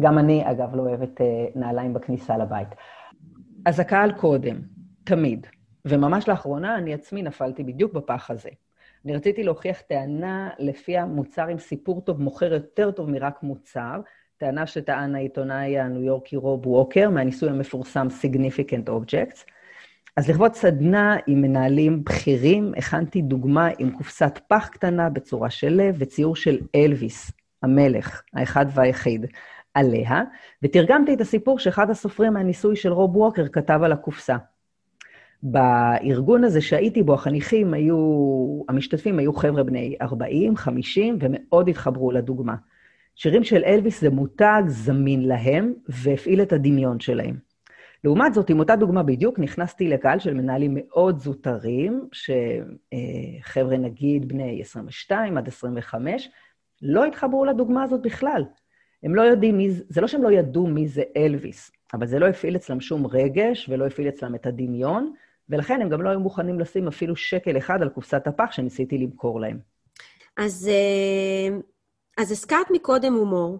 גם 0.00 0.18
אני, 0.18 0.50
אגב, 0.50 0.76
לא 0.76 0.82
אוהבת 0.82 1.20
אה, 1.20 1.46
נעליים 1.54 1.94
בכניסה 1.94 2.38
לבית. 2.38 2.68
אז 3.66 3.80
הקהל 3.80 4.12
קודם, 4.12 4.56
תמיד. 5.04 5.46
וממש 5.84 6.28
לאחרונה 6.28 6.78
אני 6.78 6.94
עצמי 6.94 7.22
נפלתי 7.22 7.64
בדיוק 7.64 7.92
בפח 7.92 8.30
הזה. 8.30 8.48
אני 9.04 9.16
רציתי 9.16 9.42
להוכיח 9.42 9.80
טענה 9.80 10.50
לפיה 10.58 11.06
מוצר 11.06 11.46
עם 11.46 11.58
סיפור 11.58 12.00
טוב 12.00 12.22
מוכר 12.22 12.52
יותר 12.52 12.90
טוב 12.90 13.10
מרק 13.10 13.42
מוצר, 13.42 14.00
טענה 14.36 14.66
שטען 14.66 15.14
העיתונאי 15.14 15.78
הניו 15.78 16.02
יורקי 16.02 16.36
רוב 16.36 16.66
ווקר 16.66 17.10
מהניסוי 17.10 17.48
המפורסם 17.48 18.06
Significant 18.22 18.88
Objects. 18.88 19.44
אז 20.16 20.30
לכבוד 20.30 20.54
סדנה 20.54 21.16
עם 21.26 21.42
מנהלים 21.42 22.04
בכירים, 22.04 22.72
הכנתי 22.76 23.22
דוגמה 23.22 23.68
עם 23.78 23.90
קופסת 23.90 24.38
פח 24.48 24.68
קטנה 24.68 25.10
בצורה 25.10 25.50
של 25.50 25.68
לב 25.68 25.96
וציור 25.98 26.36
של 26.36 26.58
אלוויס, 26.74 27.30
המלך, 27.62 28.22
האחד 28.34 28.66
והיחיד, 28.74 29.26
עליה, 29.76 30.22
ותרגמתי 30.62 31.14
את 31.14 31.20
הסיפור 31.20 31.58
שאחד 31.58 31.90
הסופרים 31.90 32.32
מהניסוי 32.32 32.76
של 32.76 32.92
רוב 32.92 33.16
ווקר 33.16 33.48
כתב 33.48 33.80
על 33.82 33.92
הקופסה. 33.92 34.36
בארגון 35.42 36.44
הזה 36.44 36.60
שהייתי 36.60 37.02
בו, 37.02 37.14
החניכים 37.14 37.74
היו, 37.74 37.96
המשתתפים 38.68 39.18
היו 39.18 39.32
חבר'ה 39.32 39.62
בני 39.62 39.96
40, 40.02 40.56
50, 40.56 41.18
ומאוד 41.20 41.68
התחברו 41.68 42.12
לדוגמה. 42.12 42.54
שירים 43.14 43.44
של 43.44 43.64
אלוויס 43.64 44.00
זה 44.00 44.10
מותג 44.10 44.62
זמין 44.66 45.28
להם, 45.28 45.72
והפעיל 45.88 46.42
את 46.42 46.52
הדמיון 46.52 47.00
שלהם. 47.00 47.36
לעומת 48.04 48.34
זאת, 48.34 48.50
עם 48.50 48.58
אותה 48.58 48.76
דוגמה 48.76 49.02
בדיוק, 49.02 49.38
נכנסתי 49.38 49.88
לקהל 49.88 50.18
של 50.18 50.34
מנהלים 50.34 50.76
מאוד 50.76 51.18
זוטרים, 51.18 52.08
שחבר'ה 52.12 53.76
נגיד 53.76 54.28
בני 54.28 54.60
22 54.60 55.38
עד 55.38 55.48
25, 55.48 56.28
לא 56.82 57.04
התחברו 57.04 57.44
לדוגמה 57.44 57.82
הזאת 57.82 58.02
בכלל. 58.02 58.42
הם 59.06 59.14
לא 59.14 59.22
יודעים 59.22 59.56
מי 59.56 59.70
זה, 59.70 59.84
זה 59.88 60.00
לא 60.00 60.06
שהם 60.06 60.22
לא 60.22 60.30
ידעו 60.30 60.66
מי 60.66 60.88
זה 60.88 61.02
אלוויס, 61.16 61.70
אבל 61.94 62.06
זה 62.06 62.18
לא 62.18 62.26
הפעיל 62.26 62.56
אצלם 62.56 62.80
שום 62.80 63.06
רגש 63.06 63.68
ולא 63.68 63.86
הפעיל 63.86 64.08
אצלם 64.08 64.34
את 64.34 64.46
הדמיון, 64.46 65.12
ולכן 65.48 65.82
הם 65.82 65.88
גם 65.88 66.02
לא 66.02 66.10
היו 66.10 66.20
מוכנים 66.20 66.60
לשים 66.60 66.88
אפילו 66.88 67.16
שקל 67.16 67.58
אחד 67.58 67.82
על 67.82 67.88
קופסת 67.88 68.26
הפח 68.26 68.52
שניסיתי 68.52 68.98
למכור 68.98 69.40
להם. 69.40 69.58
אז, 70.36 70.68
אה, 70.72 71.58
אז 72.18 72.32
הזכרת 72.32 72.70
מקודם 72.70 73.14
הומור, 73.14 73.58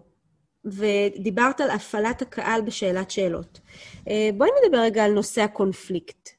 ודיברת 0.65 1.61
על 1.61 1.69
הפעלת 1.69 2.21
הקהל 2.21 2.61
בשאלת 2.61 3.11
שאלות. 3.11 3.59
אה, 4.07 4.29
בואי 4.37 4.49
נדבר 4.63 4.79
רגע 4.79 5.05
על 5.05 5.11
נושא 5.11 5.41
הקונפליקט. 5.41 6.29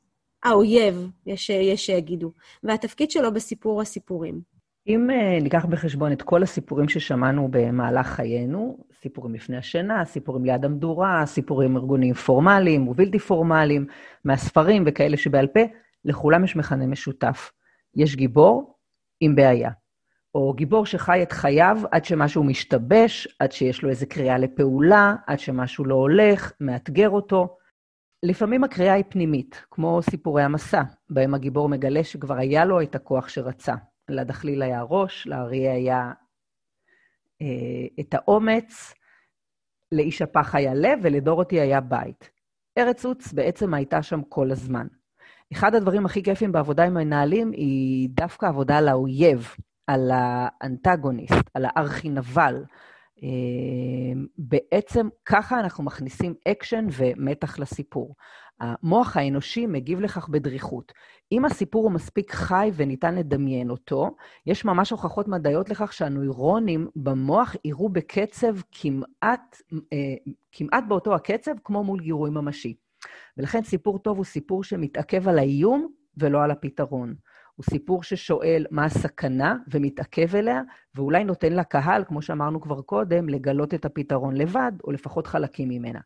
האויב, 0.43 1.11
יש, 1.27 1.51
יש 1.51 1.87
שיגידו, 1.87 2.33
והתפקיד 2.63 3.11
שלו 3.11 3.35
בסיפור 3.35 3.81
הסיפורים. 3.81 4.41
אם 4.89 5.09
uh, 5.11 5.43
ניקח 5.43 5.65
בחשבון 5.65 6.13
את 6.13 6.23
כל 6.23 6.43
הסיפורים 6.43 6.89
ששמענו 6.89 7.49
במהלך 7.51 8.07
חיינו, 8.07 8.79
סיפורים 9.03 9.35
לפני 9.35 9.57
השינה, 9.57 10.05
סיפורים 10.05 10.45
ליד 10.45 10.65
המדורה, 10.65 11.27
סיפורים 11.27 11.77
ארגוניים 11.77 12.15
פורמליים 12.15 12.89
ובלתי 12.89 13.19
פורמליים, 13.19 13.87
מהספרים 14.25 14.85
וכאלה 14.87 15.17
שבעל 15.17 15.47
פה, 15.47 15.61
לכולם 16.05 16.45
יש 16.45 16.57
מכנה 16.57 16.87
משותף. 16.87 17.53
יש 17.95 18.17
גיבור 18.17 18.79
עם 19.21 19.35
בעיה. 19.35 19.71
או 20.35 20.53
גיבור 20.53 20.87
שחי 20.87 21.23
את 21.23 21.33
חייו 21.33 21.79
עד 21.91 22.05
שמשהו 22.05 22.45
משתבש, 22.45 23.29
עד 23.39 23.53
שיש 23.53 23.83
לו 23.83 23.91
איזו 23.91 24.07
קריאה 24.09 24.39
לפעולה, 24.39 25.15
עד 25.27 25.39
שמשהו 25.39 25.85
לא 25.85 25.95
הולך, 25.95 26.53
מאתגר 26.61 27.11
אותו. 27.11 27.57
לפעמים 28.23 28.65
הקריאה 28.65 28.95
היא 28.95 29.05
פנימית, 29.09 29.65
כמו 29.71 30.01
סיפורי 30.03 30.43
המסע, 30.43 30.83
בהם 31.11 31.35
הגיבור 31.35 31.69
מגלה 31.69 32.05
שכבר 32.05 32.35
היה 32.35 32.65
לו 32.65 32.83
את 32.83 32.95
הכוח 32.95 33.29
שרצה. 33.29 33.75
לדחליל 34.09 34.63
היה 34.63 34.83
ראש, 34.83 35.27
לאריה 35.27 35.73
היה 35.73 36.13
את 38.01 38.15
האומץ, 38.15 38.95
לאיש 39.93 40.23
הפח 40.23 40.55
היה 40.55 40.75
לב 40.75 40.99
ולדורותי 41.03 41.61
היה 41.61 41.81
בית. 41.81 42.31
ארץ 42.79 43.05
עוץ 43.05 43.33
בעצם 43.33 43.75
הייתה 43.75 44.03
שם 44.03 44.23
כל 44.23 44.51
הזמן. 44.51 44.87
אחד 45.53 45.75
הדברים 45.75 46.07
הכי 46.07 46.23
כיפים 46.23 46.53
בעבודה 46.53 46.85
עם 46.85 46.95
מנהלים 46.95 47.53
היא 47.53 48.09
דווקא 48.13 48.47
עבודה 48.47 48.79
על 48.79 48.89
האויב, 48.89 49.55
על 49.87 50.11
האנטגוניסט, 50.13 51.51
על 51.55 51.65
הארכי-נבל. 51.65 52.65
אה, 53.23 54.21
בעצם 54.39 55.09
ככה 55.27 55.61
אנחנו 55.61 55.85
מכניסים 55.85 56.35
אקשן 56.49 56.87
ומתח 56.93 57.59
לסיפור. 57.59 58.15
המוח 58.61 59.17
האנושי 59.17 59.67
מגיב 59.67 60.01
לכך 60.01 60.29
בדריכות. 60.29 60.93
אם 61.33 61.45
הסיפור 61.45 61.85
הוא 61.85 61.93
מספיק 61.93 62.33
חי 62.33 62.71
וניתן 62.75 63.15
לדמיין 63.15 63.71
אותו, 63.71 64.17
יש 64.47 64.65
ממש 64.65 64.91
הוכחות 64.91 65.29
מדעיות 65.29 65.69
לכך 65.69 65.93
שהנוירונים 65.93 66.89
במוח 66.97 67.57
יירו 67.65 67.89
בקצב 67.89 68.57
כמעט, 68.73 69.57
אה, 69.93 70.15
כמעט 70.53 70.85
באותו 70.89 71.15
הקצב 71.15 71.53
כמו 71.65 71.85
מול 71.85 72.01
גירוי 72.01 72.31
ממשי. 72.31 72.75
ולכן 73.37 73.63
סיפור 73.63 73.99
טוב 73.99 74.17
הוא 74.17 74.25
סיפור 74.25 74.65
שמתעכב 74.65 75.29
על 75.29 75.39
האיום 75.39 75.89
ולא 76.17 76.43
על 76.43 76.51
הפתרון. 76.51 77.15
הוא 77.55 77.65
סיפור 77.65 78.03
ששואל 78.03 78.67
מה 78.71 78.85
הסכנה 78.85 79.57
ומתעכב 79.71 80.37
אליה, 80.37 80.63
ואולי 80.95 81.25
נותן 81.25 81.53
לקהל, 81.53 82.05
כמו 82.05 82.23
שאמרנו 82.23 82.61
כבר 82.61 82.83
קודם, 82.83 83.29
לגלות 83.29 83.75
את 83.75 83.85
הפתרון 83.85 84.37
לבד, 84.37 84.73
או 84.85 84.93
לפחות 84.93 85.27
חלקים 85.27 85.69
ממנה. 85.69 86.01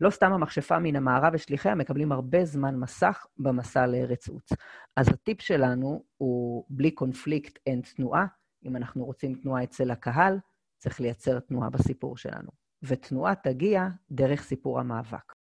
לא 0.00 0.10
סתם 0.10 0.32
המכשפה 0.32 0.78
מן 0.78 0.96
המערב 0.96 1.32
ושליחיה 1.34 1.74
מקבלים 1.74 2.12
הרבה 2.12 2.44
זמן 2.44 2.76
מסך 2.76 3.26
במסע 3.38 3.86
לארץ 3.86 4.28
עוץ. 4.28 4.52
אז 4.96 5.08
הטיפ 5.08 5.40
שלנו 5.40 6.04
הוא 6.16 6.64
בלי 6.68 6.90
קונפליקט 6.90 7.58
אין 7.66 7.80
תנועה. 7.80 8.26
אם 8.64 8.76
אנחנו 8.76 9.04
רוצים 9.04 9.34
תנועה 9.34 9.64
אצל 9.64 9.90
הקהל, 9.90 10.38
צריך 10.78 11.00
לייצר 11.00 11.40
תנועה 11.40 11.70
בסיפור 11.70 12.16
שלנו. 12.16 12.48
ותנועה 12.82 13.34
תגיע 13.34 13.86
דרך 14.10 14.42
סיפור 14.42 14.80
המאבק. 14.80 15.32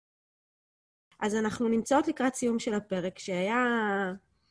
אז 1.20 1.34
אנחנו 1.34 1.68
נמצאות 1.68 2.08
לקראת 2.08 2.34
סיום 2.34 2.58
של 2.58 2.74
הפרק, 2.74 3.18
שהיה 3.18 3.64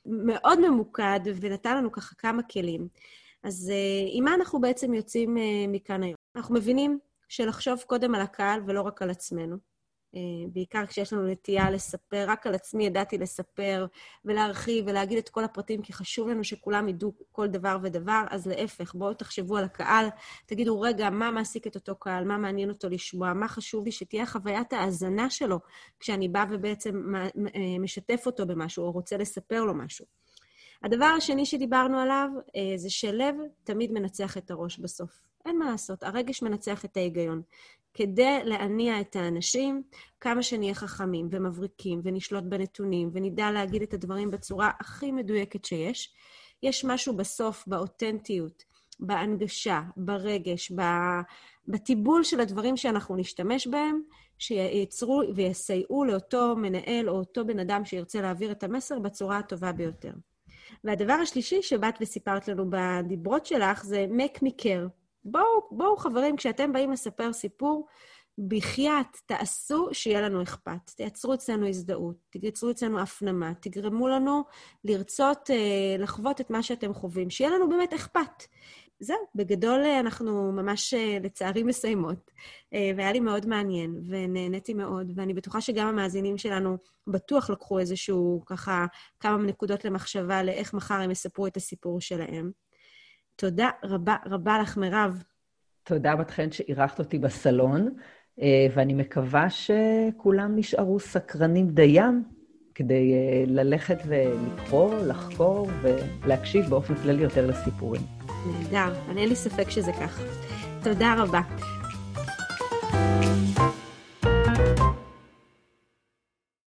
מאוד 0.06 0.60
ממוקד 0.70 1.20
ונתן 1.42 1.78
לנו 1.78 1.92
ככה 1.92 2.16
כמה 2.16 2.44
כלים. 2.44 2.88
אז 3.44 3.70
אה, 3.74 4.08
עם 4.12 4.24
מה 4.24 4.34
אנחנו 4.34 4.62
בעצם 4.62 4.94
יוצאים 4.94 5.38
אה, 5.38 5.66
מכאן 5.68 6.04
היום? 6.04 6.16
אנחנו 6.36 6.56
מבינים 6.56 7.00
שלחשוב 7.28 7.84
קודם 7.88 8.16
על 8.16 8.22
הקהל 8.22 8.62
ולא 8.66 8.82
רק 8.82 9.02
על 9.02 9.10
עצמנו. 9.10 9.73
אה, 10.16 10.20
בעיקר 10.54 10.86
כשיש 10.86 11.14
לנו 11.14 11.28
נטייה 11.28 11.72
לספר, 11.72 12.26
רק 12.28 12.48
על 12.48 12.56
עצמי 12.56 12.86
ידעתי 12.86 13.18
לספר 13.18 13.86
ולהרחיב 14.26 14.86
ולהגיד 14.88 15.18
את 15.18 15.30
כל 15.30 15.44
הפרטים, 15.44 15.82
כי 15.82 15.94
חשוב 15.94 16.28
לנו 16.28 16.44
שכולם 16.44 16.90
ידעו 16.90 17.14
כל 17.32 17.48
דבר 17.48 17.78
ודבר, 17.84 18.24
אז 18.30 18.48
להפך, 18.48 18.96
בואו 18.96 19.14
תחשבו 19.14 19.58
על 19.58 19.64
הקהל, 19.64 20.08
תגידו, 20.46 20.82
רגע, 20.82 21.10
מה 21.10 21.32
מעסיק 21.32 21.68
את 21.68 21.76
אותו 21.76 21.96
קהל, 21.96 22.24
מה 22.24 22.38
מעניין 22.38 22.70
אותו 22.70 22.90
לשמוע, 22.90 23.34
מה 23.34 23.48
חשוב 23.48 23.86
לי 23.86 23.92
שתהיה 23.92 24.26
חוויית 24.26 24.74
ההאזנה 24.74 25.30
שלו 25.30 25.60
כשאני 26.00 26.28
באה 26.28 26.46
ובעצם 26.50 27.16
אה, 27.16 27.80
משתף 27.80 28.24
אותו 28.26 28.46
במשהו 28.46 28.84
או 28.84 28.92
רוצה 28.92 29.18
לספר 29.18 29.64
לו 29.64 29.74
משהו. 29.74 30.06
הדבר 30.84 31.06
השני 31.06 31.46
שדיברנו 31.46 32.00
עליו 32.00 32.30
אה, 32.56 32.78
זה 32.78 32.90
שלב 32.90 33.36
תמיד 33.64 33.92
מנצח 33.92 34.38
את 34.38 34.52
הראש 34.52 34.80
בסוף. 34.80 35.22
אין 35.46 35.60
מה 35.60 35.72
לעשות, 35.72 36.04
הרגש 36.04 36.42
מנצח 36.42 36.86
את 36.86 36.98
ההיגיון. 36.98 37.42
כדי 37.94 38.40
להניע 38.44 39.02
את 39.02 39.16
האנשים, 39.16 39.84
כמה 40.20 40.44
שנהיה 40.44 40.74
חכמים 40.74 41.28
ומבריקים 41.32 42.02
ונשלוט 42.04 42.44
בנתונים 42.44 43.10
ונדע 43.14 43.52
להגיד 43.52 43.82
את 43.82 43.94
הדברים 43.94 44.32
בצורה 44.32 44.72
הכי 44.80 45.12
מדויקת 45.12 45.66
שיש, 45.66 46.14
יש 46.64 46.86
משהו 46.86 47.16
בסוף 47.16 47.64
באותנטיות, 47.68 48.64
בהנגשה, 49.00 49.82
ברגש, 49.98 50.72
בטיבול 51.68 52.24
של 52.24 52.40
הדברים 52.40 52.78
שאנחנו 52.78 53.16
נשתמש 53.16 53.68
בהם, 53.68 54.02
שייצרו 54.38 55.22
ויסייעו 55.36 56.06
לאותו 56.06 56.56
מנהל 56.56 57.10
או 57.10 57.16
אותו 57.16 57.46
בן 57.46 57.60
אדם 57.60 57.86
שירצה 57.86 58.22
להעביר 58.22 58.52
את 58.52 58.64
המסר 58.64 59.00
בצורה 59.00 59.38
הטובה 59.38 59.72
ביותר. 59.72 60.12
והדבר 60.84 61.14
השלישי 61.14 61.62
שבאת 61.62 61.96
וסיפרת 62.02 62.48
לנו 62.48 62.66
בדיברות 62.70 63.46
שלך 63.46 63.84
זה 63.84 64.06
make 64.10 64.38
me 64.38 64.50
care. 64.62 65.03
בואו, 65.26 65.68
בואו 65.72 65.98
חברים, 65.98 66.36
כשאתם 66.36 66.74
באים 66.74 66.92
לספר 66.92 67.34
סיפור, 67.34 67.88
בחייאת, 68.48 69.18
תעשו 69.26 69.90
שיהיה 69.92 70.22
לנו 70.22 70.44
אכפת. 70.44 70.90
תייצרו 70.96 71.34
אצלנו 71.34 71.68
הזדהות, 71.68 72.16
תייצרו 72.30 72.72
אצלנו 72.72 73.00
הפנמה, 73.00 73.54
תגרמו 73.54 74.08
לנו 74.08 74.44
לרצות 74.84 75.50
אה, 75.50 75.96
לחוות 76.00 76.42
את 76.42 76.50
מה 76.50 76.64
שאתם 76.64 76.94
חווים, 76.94 77.30
שיהיה 77.30 77.52
לנו 77.52 77.70
באמת 77.70 77.94
אכפת. 77.94 78.44
זהו, 79.00 79.18
בגדול 79.36 79.82
אה, 79.86 80.00
אנחנו 80.00 80.52
ממש, 80.52 80.94
אה, 80.94 81.18
לצערי, 81.24 81.64
מסיימות. 81.64 82.32
אה, 82.74 82.92
והיה 82.98 83.12
לי 83.12 83.20
מאוד 83.20 83.46
מעניין, 83.46 84.02
ונהניתי 84.08 84.74
מאוד, 84.74 85.12
ואני 85.16 85.34
בטוחה 85.34 85.62
שגם 85.62 85.88
המאזינים 85.88 86.38
שלנו 86.38 86.78
בטוח 87.08 87.50
לקחו 87.50 87.80
איזשהו, 87.80 88.44
ככה, 88.46 88.86
כמה 89.20 89.38
נקודות 89.38 89.86
למחשבה 89.86 90.44
לאיך 90.44 90.74
מחר 90.74 90.94
הם 90.94 91.12
יספרו 91.12 91.48
את 91.48 91.58
הסיפור 91.58 92.02
שלהם. 92.02 92.52
תודה 93.36 93.70
רבה 93.84 94.16
רבה 94.26 94.60
לך, 94.60 94.78
מירב. 94.78 95.24
תודה, 95.84 96.16
בת 96.16 96.32
חן, 96.32 96.52
שאירחת 96.52 97.00
אותי 97.00 97.20
בסלון. 97.20 97.90
ואני 98.76 98.94
מקווה 98.94 99.48
שכולם 99.50 100.56
נשארו 100.56 101.00
סקרנים 101.00 101.70
דיים 101.70 102.24
כדי 102.76 103.14
ללכת 103.48 103.98
ולקרוא, 104.08 104.96
לחקור 104.96 105.70
ולהקשיב 105.82 106.66
באופן 106.66 106.96
כללי 106.96 107.24
יותר 107.24 107.48
לסיפורים. 107.48 108.02
נהדר, 108.72 108.94
אין 109.18 109.30
לי 109.30 109.36
ספק 109.36 109.70
שזה 109.70 109.92
כך. 109.92 110.22
תודה 110.84 111.16
רבה. 111.18 111.42